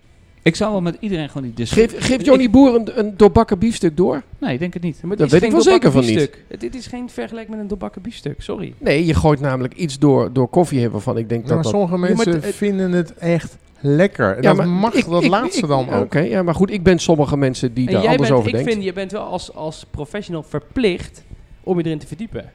ik 0.42 0.56
zou 0.56 0.72
wel 0.72 0.80
met 0.80 0.96
iedereen 1.00 1.28
gewoon 1.28 1.42
die 1.42 1.54
discussie... 1.56 1.98
Geef, 1.98 2.06
geeft 2.06 2.24
Johnny 2.24 2.50
Boer 2.50 2.74
een, 2.74 2.98
een 2.98 3.16
doorbakken 3.16 3.58
biefstuk 3.58 3.96
door? 3.96 4.22
Nee, 4.38 4.52
ik 4.52 4.58
denk 4.58 4.74
het 4.74 4.82
niet. 4.82 5.02
Maar 5.02 5.16
Dat 5.16 5.30
weet 5.30 5.42
ik 5.42 5.50
wel 5.50 5.62
zeker 5.62 5.92
van 5.92 6.00
niet. 6.04 6.10
biefstuk. 6.14 6.44
Dit 6.58 6.74
is 6.74 6.86
geen 6.86 7.10
vergelijk 7.10 7.48
met 7.48 7.58
een 7.58 7.66
doorbakken 7.68 8.02
biefstuk, 8.02 8.42
sorry. 8.42 8.74
Nee, 8.78 9.06
je 9.06 9.14
gooit 9.14 9.40
namelijk 9.40 9.74
iets 9.74 9.98
door, 9.98 10.32
door 10.32 10.48
koffie 10.48 10.78
heen 10.78 10.90
waarvan 10.90 11.18
ik 11.18 11.28
denk 11.28 11.42
Ja, 11.42 11.46
dat 11.46 11.54
maar 11.54 11.62
dat... 11.64 11.72
sommige 11.72 11.92
Ja, 11.92 12.14
maar 12.14 12.26
mensen 12.26 12.54
vinden 12.54 12.92
het 12.92 13.14
echt 13.14 13.56
lekker. 13.80 14.36
En 14.36 14.42
Ja, 14.42 14.48
dat 14.48 14.56
maar 14.56 14.68
mag, 14.68 14.94
ik- 14.94 15.04
dat 15.08 15.22
ik- 15.22 15.30
laat 15.30 15.52
ze 15.54 15.60
ik- 15.60 15.66
dan 15.68 15.90
ook. 15.90 16.04
Oké, 16.04 16.20
ja, 16.20 16.42
maar 16.42 16.54
goed, 16.54 16.70
ik 16.70 16.82
ben 16.82 16.98
sommige 16.98 17.36
mensen 17.36 17.74
die 17.74 17.86
En 17.86 17.92
daar 17.92 18.02
jij 18.02 18.10
anders 18.10 18.28
bent, 18.28 18.40
over 18.40 18.50
ik 18.50 18.56
denken. 18.56 18.72
vind, 18.72 18.84
je 18.84 18.92
bent 18.92 19.12
wel 19.12 19.22
als, 19.22 19.54
als 19.54 19.86
professional 19.90 20.42
verplicht 20.42 21.22
om 21.62 21.78
je 21.78 21.84
erin 21.84 21.98
te 21.98 22.06
verdiepen. 22.06 22.52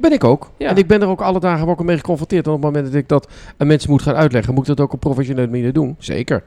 Ben 0.00 0.12
ik 0.12 0.24
ook. 0.24 0.50
Ja. 0.56 0.68
En 0.68 0.76
ik 0.76 0.86
ben 0.86 1.02
er 1.02 1.08
ook 1.08 1.20
alle 1.20 1.40
dagen 1.40 1.68
ook 1.68 1.82
mee 1.82 1.96
geconfronteerd. 1.96 2.46
En 2.46 2.52
op 2.52 2.62
het 2.62 2.72
moment 2.72 2.92
dat 2.92 3.00
ik 3.02 3.08
dat 3.08 3.28
aan 3.56 3.66
mensen 3.66 3.90
moet 3.90 4.02
gaan 4.02 4.14
uitleggen, 4.14 4.54
moet 4.54 4.68
ik 4.68 4.76
dat 4.76 4.86
ook 4.86 4.92
op 4.92 5.00
professionele 5.00 5.46
manier 5.48 5.72
doen. 5.72 5.96
Zeker. 5.98 6.42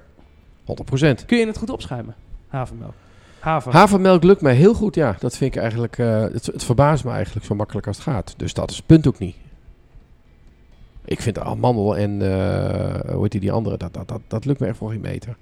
100%. 0.66 1.26
Kun 1.26 1.38
je 1.38 1.46
het 1.46 1.58
goed 1.58 1.70
opschuimen? 1.70 2.16
Havermelk. 2.48 2.94
Haver. 3.40 3.74
Havermelk 3.74 4.24
lukt 4.24 4.42
mij 4.42 4.54
heel 4.56 4.74
goed, 4.74 4.96
ja. 4.96 5.16
Dat 5.20 5.38
vind 5.38 5.56
ik 5.56 5.62
eigenlijk, 5.62 5.98
eh, 5.98 6.22
het, 6.22 6.46
het 6.46 6.64
verbaast 6.64 7.04
me 7.04 7.12
eigenlijk 7.12 7.46
zo 7.46 7.56
makkelijk 7.56 7.88
als 7.88 7.96
het 7.98 8.06
gaat. 8.06 8.34
Dus 8.38 8.54
dat 8.54 8.70
is 8.70 8.76
het 8.78 8.86
punt 8.86 9.08
ook 9.08 9.20
niet. 9.20 9.36
Ik 11.06 11.22
vind 11.22 11.40
amandel 11.40 11.98
en, 11.98 12.22
eh 12.22 13.12
hoe 13.14 13.22
heet 13.22 13.32
die, 13.32 13.40
die 13.42 13.52
andere, 13.52 13.78
dat, 13.78 13.94
dat, 13.94 14.08
dat, 14.08 14.22
dat 14.28 14.46
lukt 14.46 14.60
me 14.60 14.68
echt 14.68 14.78
voor 14.78 14.90
geen 14.92 15.02
meter. 15.02 15.36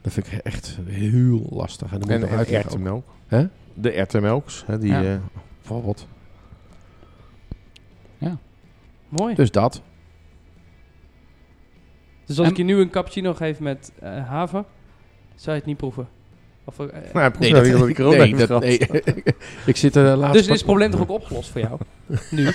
Dat 0.00 0.12
vind 0.12 0.26
ik 0.26 0.32
echt 0.32 0.78
heel 0.84 1.46
lastig. 1.50 1.92
En 1.92 2.00
dan 2.00 2.20
moet 2.20 2.28
En, 2.28 2.54
erwtenmelk. 2.54 3.04
Hè? 3.26 3.46
De 3.74 3.92
erwtenmelks. 3.92 4.64
Hè, 4.66 4.78
die, 4.78 4.90
Ja. 4.92 5.02
eh, 5.02 5.16
Bijvoorbeeld. 5.58 6.06
Mooi. 9.08 9.34
Dus 9.34 9.50
dat. 9.50 9.82
Dus 12.26 12.38
als 12.38 12.46
En- 12.46 12.52
ik 12.52 12.58
je 12.58 12.64
nu 12.64 12.80
een 12.80 12.90
cappuccino 12.90 13.34
geef 13.34 13.60
met 13.60 13.92
haver, 14.02 14.64
zou 15.34 15.50
je 15.50 15.56
het 15.60 15.64
niet 15.64 15.76
proeven? 15.76 16.08
Of, 16.64 16.78
eh, 16.78 16.86
nou, 17.12 17.32
Nee, 17.38 17.52
dat, 17.52 17.66
ik 17.88 17.98
er 17.98 18.04
ook 18.04 18.16
nee, 18.16 18.46
dat, 18.46 18.60
nee. 18.60 18.78
ik 19.66 19.76
zit 19.76 19.96
er 19.96 20.16
laatst... 20.16 20.32
dus 20.32 20.46
is 20.46 20.54
het 20.56 20.64
probleem 20.64 20.90
toch 20.90 21.00
ook 21.00 21.10
opgelost 21.10 21.50
voor 21.50 21.60
jou? 21.60 21.78
nu? 22.30 22.48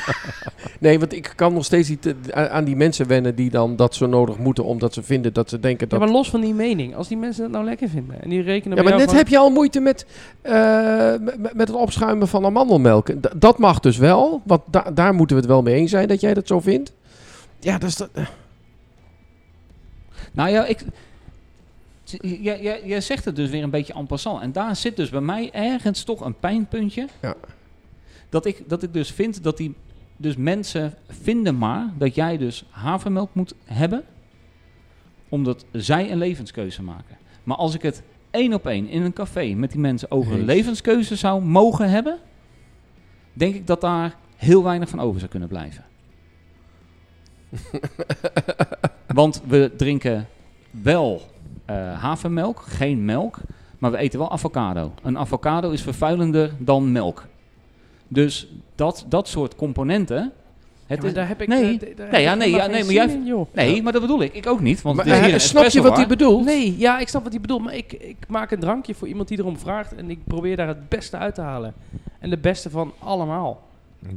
Nee, 0.79 0.99
want 0.99 1.13
ik 1.13 1.33
kan 1.35 1.53
nog 1.53 1.65
steeds 1.65 1.89
niet 1.89 2.13
eh, 2.29 2.45
aan 2.45 2.63
die 2.63 2.75
mensen 2.75 3.07
wennen 3.07 3.35
die 3.35 3.49
dan 3.49 3.75
dat 3.75 3.95
zo 3.95 4.05
nodig 4.05 4.37
moeten, 4.37 4.63
omdat 4.63 4.93
ze 4.93 5.03
vinden 5.03 5.33
dat 5.33 5.49
ze 5.49 5.59
denken 5.59 5.87
Ja, 5.89 5.97
dat... 5.97 5.99
maar 5.99 6.15
los 6.15 6.29
van 6.29 6.41
die 6.41 6.53
mening. 6.53 6.95
Als 6.95 7.07
die 7.07 7.17
mensen 7.17 7.41
dat 7.43 7.51
nou 7.51 7.65
lekker 7.65 7.89
vinden 7.89 8.21
en 8.21 8.29
die 8.29 8.41
rekenen 8.41 8.77
Ja, 8.77 8.83
maar 8.83 8.91
jou 8.91 9.05
net 9.05 9.15
heb 9.15 9.27
je 9.27 9.37
al 9.37 9.49
moeite 9.49 9.79
met, 9.79 10.05
eh, 10.41 11.13
met, 11.19 11.53
met 11.53 11.67
het 11.67 11.77
opschuimen 11.77 12.27
van 12.27 12.45
amandelmelk. 12.45 13.09
D- 13.09 13.29
dat 13.41 13.57
mag 13.57 13.79
dus 13.79 13.97
wel, 13.97 14.41
want 14.45 14.61
da- 14.65 14.91
daar 14.93 15.13
moeten 15.13 15.35
we 15.35 15.41
het 15.41 15.51
wel 15.51 15.61
mee 15.61 15.75
eens 15.75 15.91
zijn 15.91 16.07
dat 16.07 16.21
jij 16.21 16.33
dat 16.33 16.47
zo 16.47 16.59
vindt. 16.59 16.93
Ja, 17.59 17.77
dat 17.77 17.89
is 17.89 17.95
dat. 17.95 18.09
Nou 20.31 20.49
ja, 20.49 20.65
ik, 20.65 20.79
Jij, 22.11 22.61
jij, 22.61 22.81
jij 22.85 23.01
zegt 23.01 23.25
het 23.25 23.35
dus 23.35 23.49
weer 23.49 23.63
een 23.63 23.69
beetje 23.69 23.93
en 23.93 24.05
passant. 24.05 24.41
En 24.41 24.51
daar 24.51 24.75
zit 24.75 24.95
dus 24.95 25.09
bij 25.09 25.21
mij 25.21 25.51
ergens 25.51 26.03
toch 26.03 26.21
een 26.21 26.39
pijnpuntje. 26.39 27.07
Ja. 27.21 27.35
Dat, 28.29 28.45
ik, 28.45 28.69
dat 28.69 28.83
ik 28.83 28.93
dus 28.93 29.11
vind 29.11 29.43
dat 29.43 29.57
die... 29.57 29.75
Dus 30.17 30.35
mensen 30.35 30.93
vinden 31.07 31.57
maar 31.57 31.93
dat 31.97 32.15
jij 32.15 32.37
dus 32.37 32.65
havermelk 32.69 33.29
moet 33.33 33.53
hebben... 33.63 34.03
omdat 35.29 35.65
zij 35.71 36.11
een 36.11 36.17
levenskeuze 36.17 36.83
maken. 36.83 37.17
Maar 37.43 37.57
als 37.57 37.73
ik 37.73 37.81
het 37.81 38.01
één 38.31 38.53
op 38.53 38.67
één 38.67 38.87
in 38.87 39.01
een 39.01 39.13
café 39.13 39.53
met 39.53 39.71
die 39.71 39.79
mensen 39.79 40.11
over 40.11 40.33
een 40.33 40.45
levenskeuze 40.45 41.15
zou 41.15 41.41
mogen 41.41 41.89
hebben... 41.89 42.17
denk 43.33 43.55
ik 43.55 43.67
dat 43.67 43.81
daar 43.81 44.15
heel 44.35 44.63
weinig 44.63 44.89
van 44.89 44.99
over 44.99 45.19
zou 45.19 45.31
kunnen 45.31 45.49
blijven. 45.49 45.85
Want 49.07 49.41
we 49.47 49.71
drinken 49.77 50.27
wel 50.71 51.21
eh, 51.67 51.99
havermelk, 52.01 52.59
geen 52.67 53.05
melk, 53.05 53.37
maar 53.77 53.91
we 53.91 53.97
eten 53.97 54.19
wel 54.19 54.31
avocado. 54.31 54.91
Een 55.03 55.17
avocado 55.17 55.69
is 55.69 55.81
vervuilender 55.81 56.51
dan 56.57 56.91
melk. 56.91 57.25
Dus 58.07 58.47
dat, 58.75 59.05
dat 59.09 59.27
soort 59.27 59.55
componenten. 59.55 60.17
Het 60.17 60.95
Ja, 60.97 61.01
maar 61.01 61.05
is, 61.05 61.13
daar 61.13 61.27
heb 61.27 61.41
ik, 61.41 61.47
nee, 61.47 61.79
eh, 61.79 62.11
nee, 62.11 62.21
ja, 62.21 62.35
nee, 62.35 62.49
ja, 62.49 62.61
geen 62.61 62.71
nee, 62.71 62.83
maar 62.83 62.91
zin 62.93 62.93
jij- 62.93 63.07
in, 63.15 63.25
joh. 63.25 63.47
nee, 63.53 63.83
maar 63.83 63.91
dat 63.91 64.01
bedoel 64.01 64.21
ik. 64.21 64.33
Ik 64.33 64.47
ook 64.47 64.59
niet. 64.59 64.81
Want 64.81 64.95
Maar, 64.95 65.05
het 65.05 65.15
is 65.25 65.29
hier 65.31 65.39
snap 65.39 65.65
je 65.65 65.81
wat 65.81 65.95
hij 65.97 66.07
bedoelt? 66.07 66.45
Nee, 66.45 66.77
ja, 66.77 66.99
ik 66.99 67.07
snap 67.07 67.23
wat 67.23 67.31
hij 67.31 67.41
bedoelt, 67.41 67.61
maar 67.63 67.75
ik, 67.75 67.93
ik 67.93 68.17
maak 68.27 68.51
een 68.51 68.59
drankje 68.59 68.95
voor 68.95 69.07
iemand 69.07 69.27
die 69.27 69.37
erom 69.39 69.57
vraagt 69.57 69.95
en 69.95 70.09
ik 70.09 70.19
probeer 70.23 70.55
daar 70.55 70.67
het 70.67 70.89
beste 70.89 71.17
uit 71.17 71.35
te 71.35 71.41
halen. 71.41 71.73
En 72.19 72.29
de 72.29 72.37
beste 72.37 72.69
van 72.69 72.93
allemaal. 72.99 73.61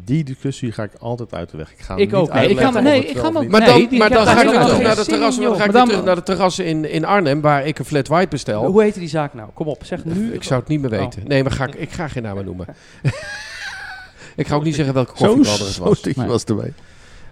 Die 0.04 0.25
discussie 0.25 0.73
ga 0.73 0.82
ik 0.82 0.90
altijd 0.99 1.35
uit 1.35 1.50
de 1.50 1.56
weg. 1.56 1.73
Ik 1.73 1.78
ga 1.80 1.92
Ik 1.97 1.99
niet 1.99 2.14
ook. 2.14 2.32
Nee, 2.32 2.49
ik 2.49 2.59
ga- 2.59 2.68
of 2.68 2.80
nee, 2.82 3.04
ik 3.06 3.14
wel 3.16 3.25
ga 3.25 3.30
Maar 3.30 3.61
Nee, 3.61 3.68
dan, 3.80 3.88
die- 3.88 3.99
maar 3.99 4.11
dan 4.11 4.26
ga 4.26 4.42
ik 4.42 4.50
weer 4.50 4.61
terug 4.61 4.82
naar 4.82 4.97
de 4.97 5.04
terrassen. 5.04 5.42
Dan 5.42 5.56
ga 5.56 5.64
ik 5.64 5.73
Maar 5.73 5.85
terug 5.87 6.04
naar 6.04 6.14
de 6.14 6.23
terrassen 6.23 6.64
in, 6.66 6.90
in 6.90 7.04
Arnhem, 7.04 7.40
waar 7.40 7.66
ik 7.66 7.78
een 7.78 7.85
flat 7.85 8.09
white 8.09 8.28
bestel. 8.28 8.64
Hoe 8.66 8.82
heette 8.82 8.99
die 8.99 9.09
zaak 9.09 9.35
nou? 9.35 9.49
Kom 9.54 9.66
op, 9.66 9.85
zeg 9.85 10.04
nu. 10.04 10.32
Ik 10.32 10.42
zou 10.42 10.61
het 10.61 10.68
niet 10.68 10.80
meer 10.80 10.92
Oh. 10.92 10.99
weten. 10.99 11.23
Nee, 11.26 11.42
maar 11.42 11.52
ga 11.52 11.66
ik, 11.66 11.75
ik 11.75 11.90
ga 11.90 12.09
geen 12.09 12.23
namen 12.23 12.44
noemen. 12.44 12.66
ik 14.37 14.47
ga 14.47 14.54
ook 14.54 14.64
niet 14.64 14.75
zeggen 14.75 14.94
welke 14.94 15.11
het 15.11 15.18
zo 15.18 15.82
was. 15.85 15.99
stukje 15.99 16.20
Nee. 16.20 16.30
was 16.30 16.44
erbij. 16.44 16.73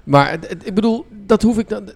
Maar 0.04 0.38
ik 0.64 0.74
bedoel, 0.74 1.06
dat 1.26 1.42
hoef 1.42 1.58
ik 1.58 1.68
dan. 1.68 1.90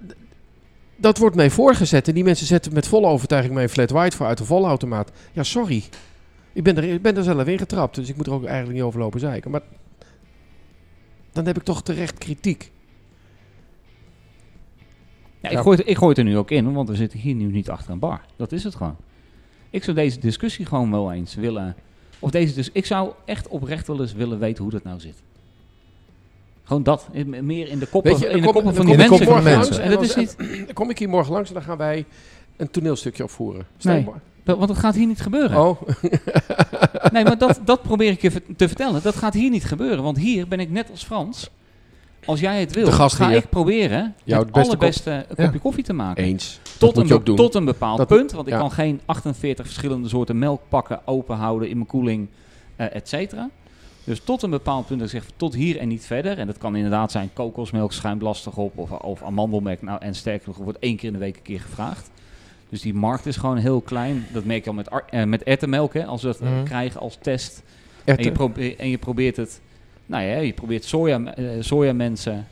Dat 0.96 1.18
wordt 1.18 1.36
mij 1.36 1.50
voorgezet 1.50 2.08
en 2.08 2.14
die 2.14 2.24
mensen 2.24 2.46
zetten 2.46 2.72
met 2.72 2.86
volle 2.86 3.06
overtuiging 3.06 3.54
mijn 3.54 3.68
flat 3.68 3.90
white 3.90 4.16
voor 4.16 4.26
uit 4.26 4.38
de 4.38 4.44
volle 4.44 4.66
automaat. 4.66 5.10
Ja, 5.32 5.42
sorry. 5.42 5.84
Ik 6.52 6.62
ben 6.62 6.76
er, 6.76 6.84
ik 6.84 7.02
ben 7.02 7.16
er 7.16 7.22
zelf 7.22 7.46
in 7.46 7.58
getrapt, 7.58 7.94
dus 7.94 8.08
ik 8.08 8.16
moet 8.16 8.26
er 8.26 8.32
ook 8.32 8.44
eigenlijk 8.44 8.74
niet 8.74 8.82
over 8.82 9.00
lopen 9.00 9.20
zeiken. 9.20 9.50
Maar 9.50 9.60
dan 11.32 11.46
heb 11.46 11.56
ik 11.56 11.62
toch 11.62 11.82
terecht 11.82 12.18
kritiek. 12.18 12.70
Ja, 15.40 15.48
ik, 15.48 15.58
gooi 15.58 15.76
het, 15.76 15.88
ik 15.88 15.96
gooi 15.96 16.08
het 16.08 16.18
er 16.18 16.24
nu 16.24 16.36
ook 16.36 16.50
in, 16.50 16.72
want 16.72 16.88
we 16.88 16.94
zitten 16.96 17.18
hier 17.18 17.34
nu 17.34 17.46
niet 17.50 17.70
achter 17.70 17.90
een 17.92 17.98
bar. 17.98 18.20
Dat 18.36 18.52
is 18.52 18.64
het 18.64 18.74
gewoon. 18.74 18.96
Ik 19.70 19.84
zou 19.84 19.96
deze 19.96 20.18
discussie 20.18 20.66
gewoon 20.66 20.90
wel 20.90 21.12
eens 21.12 21.34
willen. 21.34 21.76
Of 22.18 22.30
deze 22.30 22.54
dus, 22.54 22.70
ik 22.72 22.86
zou 22.86 23.12
echt 23.24 23.48
oprecht 23.48 23.86
wel 23.86 24.00
eens 24.00 24.12
willen 24.12 24.38
weten 24.38 24.62
hoe 24.62 24.72
dat 24.72 24.82
nou 24.84 25.00
zit. 25.00 25.22
Gewoon 26.64 26.82
dat. 26.82 27.08
Meer 27.26 27.68
in 27.68 27.78
de 27.78 27.86
koppen, 27.86 28.10
Weet 28.12 28.20
je, 28.20 28.26
in 28.28 28.36
de 28.36 28.42
kom- 28.42 28.52
koppen 28.52 28.74
van 28.74 28.86
die 28.86 28.96
kom 28.96 29.06
mensen. 29.08 29.26
morgen 29.28 29.42
gaan 29.44 29.52
langs 29.54 29.76
En 29.78 29.82
en 29.84 29.90
dat 29.90 29.98
dan 29.98 30.08
is 30.22 30.36
niet. 30.36 30.66
Dan 30.66 30.74
kom 30.74 30.90
ik 30.90 30.98
hier 30.98 31.08
morgen 31.08 31.32
langs 31.32 31.48
en 31.48 31.54
dan 31.54 31.62
gaan 31.64 31.76
wij 31.78 32.04
een 32.56 32.70
toneelstukje 32.70 33.22
opvoeren. 33.22 33.66
Stel 33.76 33.92
Nee. 33.92 34.04
maar- 34.04 34.20
Want 34.44 34.68
dat 34.68 34.78
gaat 34.78 34.94
hier 34.94 35.06
niet 35.06 35.20
gebeuren. 35.20 35.60
Oh, 35.60 35.82
Nee, 37.12 37.24
maar 37.24 37.38
dat, 37.38 37.60
dat 37.64 37.82
probeer 37.82 38.10
ik 38.10 38.22
je 38.22 38.30
te 38.56 38.66
vertellen. 38.68 39.02
Dat 39.02 39.16
gaat 39.16 39.34
hier 39.34 39.50
niet 39.50 39.64
gebeuren. 39.64 40.02
Want 40.02 40.16
hier 40.18 40.48
ben 40.48 40.60
ik 40.60 40.70
net 40.70 40.90
als 40.90 41.04
Frans. 41.04 41.50
Als 42.24 42.40
jij 42.40 42.60
het 42.60 42.72
wil, 42.74 42.86
ga 42.90 43.30
ik 43.30 43.48
proberen 43.48 44.14
Jouw 44.24 44.38
het 44.38 44.52
beste 44.52 44.68
allerbeste 44.68 45.26
kopje 45.36 45.58
koffie 45.58 45.84
te 45.84 45.92
maken. 45.92 46.24
eens. 46.24 46.60
Tot 46.78 46.96
een, 46.96 47.06
be- 47.06 47.22
tot 47.34 47.54
een 47.54 47.64
bepaald 47.64 47.98
Dat- 47.98 48.06
punt. 48.08 48.32
Want 48.32 48.46
ik 48.48 48.52
kan 48.54 48.70
geen 48.70 49.00
48 49.04 49.64
verschillende 49.66 50.08
soorten 50.08 50.38
melk 50.38 50.60
pakken, 50.68 51.00
open 51.06 51.36
houden 51.36 51.68
in 51.68 51.76
mijn 51.76 51.88
koeling, 51.88 52.28
eh 52.76 52.94
et 52.94 53.08
cetera. 53.08 53.48
Dus 54.04 54.20
tot 54.24 54.42
een 54.42 54.50
bepaald 54.50 54.86
punt, 54.86 55.00
dat 55.00 55.12
ik 55.12 55.20
zeg 55.20 55.30
tot 55.36 55.54
hier 55.54 55.78
en 55.78 55.88
niet 55.88 56.04
verder. 56.04 56.38
En 56.38 56.46
dat 56.46 56.58
kan 56.58 56.76
inderdaad 56.76 57.10
zijn 57.12 57.30
kokosmelk 57.32 57.92
schuimt 57.92 58.22
lastig 58.22 58.56
op 58.56 58.78
of, 58.78 58.90
of 58.90 59.22
amandelmelk. 59.22 59.82
Nou, 59.82 59.98
en 60.00 60.14
sterker 60.14 60.48
nog, 60.48 60.56
wordt 60.56 60.78
één 60.78 60.96
keer 60.96 61.06
in 61.06 61.12
de 61.12 61.18
week 61.18 61.36
een 61.36 61.42
keer 61.42 61.60
gevraagd. 61.60 62.10
Dus 62.72 62.80
die 62.80 62.94
markt 62.94 63.26
is 63.26 63.36
gewoon 63.36 63.56
heel 63.56 63.80
klein. 63.80 64.26
Dat 64.32 64.44
merk 64.44 64.64
je 64.64 64.70
al 64.70 64.76
met, 64.76 64.88
eh, 65.10 65.24
met 65.24 65.42
hè, 65.92 66.04
als 66.06 66.22
we 66.22 66.26
dat 66.28 66.40
eh, 66.40 66.48
Mhm. 66.50 66.64
krijgen 66.64 67.00
als 67.00 67.18
test. 67.20 67.62
En 68.04 68.12
je, 68.12 68.12
Erwten. 68.12 68.32
probe- 68.32 68.76
en 68.76 68.88
je 68.90 68.98
probeert 68.98 69.36
het, 69.36 69.60
nou 70.06 70.24
ja, 70.24 70.36
je 70.36 70.52
probeert 70.52 70.84
soja, 70.84 71.34
eh, 71.34 71.44
sojamensen 71.60 72.46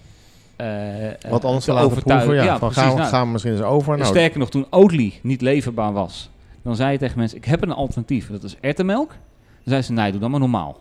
Wat 1.28 1.44
anders 1.44 1.64
te 1.64 1.70
te 1.70 1.76
laten 1.76 1.90
overtuigen. 1.90 2.26
proeven. 2.28 2.46
Ja, 2.46 2.59
van 2.59 2.68
precies. 2.68 2.83
gaan, 2.85 2.92
we- 2.94 2.98
Nou, 3.00 3.11
gaan 3.11 3.26
we 3.26 3.33
misschien 3.33 3.52
eens 3.52 3.62
over. 3.62 3.96
Nou, 3.96 4.09
Sterker 4.09 4.38
nog, 4.38 4.50
toen 4.50 4.66
Oatly 4.70 5.12
niet 5.22 5.40
leverbaar 5.40 5.92
was, 5.92 6.30
dan 6.62 6.76
zei 6.76 6.92
je 6.92 6.98
tegen 6.98 7.18
mensen, 7.18 7.38
ik 7.38 7.44
heb 7.44 7.62
een 7.62 7.72
alternatief. 7.72 8.28
Dat 8.30 8.42
is 8.42 8.56
erwtenmelk. 8.61 9.09
Dan 9.09 9.18
zei 9.64 9.83
ze, 9.83 9.92
nee, 9.92 10.11
doe 10.11 10.20
dan 10.20 10.30
maar 10.30 10.40
normaal. 10.40 10.80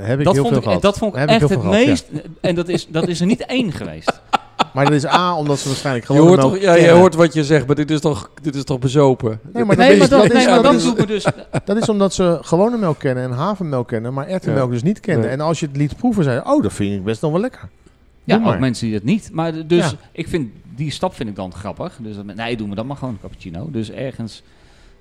heb 0.00 0.18
ik 0.18 0.24
Dat 0.24 0.34
heel 0.34 0.42
vond 0.42 0.48
veel 0.48 0.56
ik, 0.62 0.62
gehad. 0.64 0.82
dat 0.82 0.98
vond 0.98 1.14
ik 1.16 1.22
ik 1.22 1.28
echt 1.28 1.40
het 1.40 1.62
ja. 1.62 1.68
meest... 1.68 2.08
En 2.40 2.54
dat 2.54 2.68
is, 2.68 2.86
dat 2.88 3.08
is 3.08 3.20
er 3.20 3.26
niet 3.26 3.46
één 3.46 3.72
geweest. 3.72 4.20
Maar 4.74 4.84
dat 4.84 4.94
is 4.94 5.06
A, 5.06 5.36
omdat 5.36 5.58
ze 5.58 5.68
waarschijnlijk 5.68 6.06
Je 6.06 6.12
gewoon 6.12 6.28
hoort, 6.28 6.40
melk 6.40 6.52
toch, 6.52 6.62
ja, 6.62 6.74
je 6.74 6.90
hoort 6.90 7.14
wat 7.14 7.34
je 7.34 7.44
zegt, 7.44 7.66
maar 7.66 7.76
dit 7.76 7.90
is 7.90 8.00
toch, 8.00 8.30
dit 8.42 8.54
is 8.54 8.64
toch 8.64 8.78
bezopen? 8.78 9.40
Nee, 9.52 9.64
maar 9.64 9.76
dat 9.76 9.86
nee, 9.88 9.98
maar 9.98 10.08
dat, 10.08 10.24
is- 10.24 10.32
nee, 10.32 10.44
maar 10.46 10.54
dat 10.54 10.62
dat 10.64 10.74
is- 10.74 10.82
doet 10.82 10.96
me 10.98 11.06
dus... 11.06 11.26
Dat 11.64 11.76
is 11.76 11.88
omdat 11.88 12.14
ze 12.14 12.38
gewone 12.42 12.76
melk 12.76 12.98
kennen 12.98 13.24
en 13.24 13.30
havermelk 13.30 13.88
kennen, 13.88 14.12
maar 14.14 14.26
erwtenmelk 14.26 14.66
Ja. 14.66 14.72
dus 14.72 14.82
niet 14.82 15.00
kennen. 15.00 15.24
Nee. 15.24 15.32
En 15.34 15.40
als 15.40 15.60
je 15.60 15.66
het 15.66 15.76
liet 15.76 15.96
proeven, 15.96 16.24
zei 16.24 16.36
je, 16.36 16.50
oh, 16.52 16.62
dat 16.62 16.72
vind 16.72 16.94
ik 16.96 17.04
best 17.04 17.22
nog 17.22 17.32
wel 17.32 17.40
lekker. 17.40 17.68
Ja, 18.24 18.38
maar. 18.38 18.54
ook 18.54 18.60
mensen 18.60 18.86
die 18.86 18.94
dat 18.94 19.04
niet. 19.04 19.30
Maar 19.32 19.66
dus 19.66 19.90
Ja. 19.90 19.96
ik 20.12 20.28
vind, 20.28 20.50
die 20.76 20.90
stap 20.90 21.14
vind 21.14 21.28
ik 21.28 21.36
dan 21.36 21.52
grappig. 21.54 21.96
Dus 22.00 22.16
dat, 22.16 22.24
nee, 22.24 22.56
doe 22.56 22.68
me 22.68 22.74
dan 22.74 22.86
maar 22.86 22.96
gewoon 22.96 23.14
een 23.14 23.20
cappuccino. 23.20 23.68
Dus 23.70 23.90
ergens, 23.90 24.42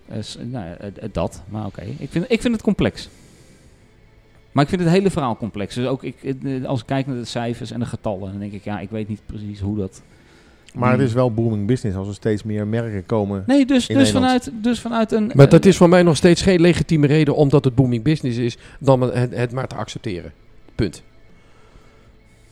eh, 0.07 0.17
nou, 0.41 0.65
eh, 0.79 0.87
eh, 0.87 1.09
dat. 1.11 1.41
Maar 1.49 1.65
oké, 1.65 1.81
ik, 1.97 2.07
vind, 2.11 2.25
ik 2.27 2.41
vind 2.41 2.53
het 2.53 2.63
complex. 2.63 3.09
Maar 4.51 4.63
ik 4.63 4.69
vind 4.69 4.81
het 4.81 4.89
hele 4.91 5.09
verhaal 5.11 5.37
complex. 5.37 5.75
Dus 5.75 5.85
ook 5.87 6.03
ik, 6.03 6.15
eh, 6.43 6.65
als 6.65 6.79
ik 6.79 6.85
kijk 6.85 7.07
naar 7.07 7.15
de 7.15 7.25
cijfers 7.25 7.71
en 7.71 7.79
de 7.79 7.85
getallen, 7.85 8.29
dan 8.31 8.39
denk 8.39 8.51
ik, 8.53 8.63
ja, 8.63 8.79
ik 8.79 8.89
weet 8.89 9.07
niet 9.07 9.21
precies 9.25 9.59
hoe 9.59 9.77
dat... 9.77 10.01
Maar 10.73 10.89
het 10.89 10.97
Hmm. 10.97 11.07
is 11.07 11.13
wel 11.13 11.33
booming 11.33 11.67
business 11.67 11.97
als 11.97 12.07
er 12.07 12.13
steeds 12.13 12.43
meer 12.43 12.67
merken 12.67 13.05
komen. 13.05 13.43
Nee, 13.47 13.65
dus, 13.65 13.87
In 13.87 13.97
dus, 13.97 14.11
vanuit, 14.11 14.51
dus 14.53 14.79
vanuit 14.79 15.11
een... 15.11 15.31
Maar 15.35 15.49
dat 15.49 15.65
is 15.65 15.77
voor 15.77 15.89
mij 15.89 16.03
nog 16.03 16.15
steeds 16.17 16.41
geen 16.41 16.61
legitieme 16.61 17.07
reden 17.07 17.35
omdat 17.35 17.63
het 17.65 17.75
booming 17.75 18.03
business 18.03 18.37
is, 18.37 18.57
dan 18.79 19.01
het, 19.01 19.35
het 19.35 19.51
maar 19.51 19.67
te 19.67 19.75
accepteren. 19.75 20.31
Punt. 20.75 21.03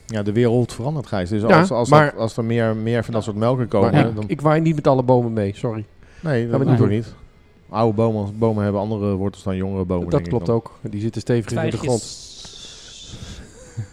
Ja, 0.05 0.23
de 0.23 0.31
wereld 0.31 0.73
verandert, 0.73 1.07
Gijs. 1.07 1.29
Dus 1.29 1.41
Ja, 1.41 1.59
als, 1.59 1.71
als, 1.71 1.89
maar- 1.89 2.11
dat- 2.11 2.19
als 2.19 2.37
er 2.37 2.45
meer, 2.45 2.75
meer 2.75 3.03
van 3.03 3.13
dat 3.13 3.23
soort 3.23 3.35
melken 3.35 3.67
komen, 3.67 3.91
Maar 3.91 4.07
ik, 4.07 4.15
dan... 4.15 4.23
ik 4.27 4.41
waai 4.41 4.61
niet 4.61 4.75
met 4.75 4.87
alle 4.87 5.03
bomen 5.03 5.33
mee, 5.33 5.51
sorry. 5.55 5.85
Nee, 6.21 6.45
we 6.45 6.49
dat 6.51 6.59
niet 6.59 6.69
moet 6.69 6.77
ook 6.79 6.83
doen. 6.87 6.95
niet. 6.95 7.13
Oude 7.69 7.95
bomen, 7.95 8.37
bomen 8.37 8.63
hebben 8.63 8.81
andere 8.81 9.13
wortels 9.15 9.43
dan 9.43 9.55
jongere 9.55 9.85
bomen. 9.85 10.09
dat 10.09 10.27
klopt 10.27 10.45
dan. 10.45 10.55
ook. 10.55 10.71
Die 10.81 11.01
zitten 11.01 11.21
stevig 11.21 11.51
in 11.51 11.69
de 11.69 11.77
grond. 11.77 12.25
Een 13.77 13.83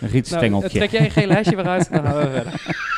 Nou, 0.00 0.12
rietstengeltje. 0.12 0.78
trek 0.78 0.90
jij 0.90 1.04
een 1.04 1.10
gele 1.10 1.32
hesje 1.34 1.56
weer 1.56 1.66
uit, 1.68 1.90
dan 1.92 2.02
gaan 2.02 2.16
we 2.16 2.30
verder. 2.30 2.62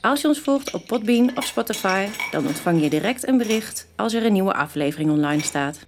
Als 0.00 0.20
je 0.20 0.28
ons 0.28 0.38
volgt 0.40 0.74
op 0.74 0.86
Podbean 0.86 1.30
of 1.36 1.44
Spotify, 1.44 2.06
dan 2.30 2.46
ontvang 2.46 2.82
je 2.82 2.90
direct 2.90 3.28
een 3.28 3.38
bericht 3.38 3.86
als 3.96 4.12
er 4.14 4.24
een 4.26 4.32
nieuwe 4.32 4.52
aflevering 4.54 5.10
online 5.10 5.42
staat. 5.42 5.78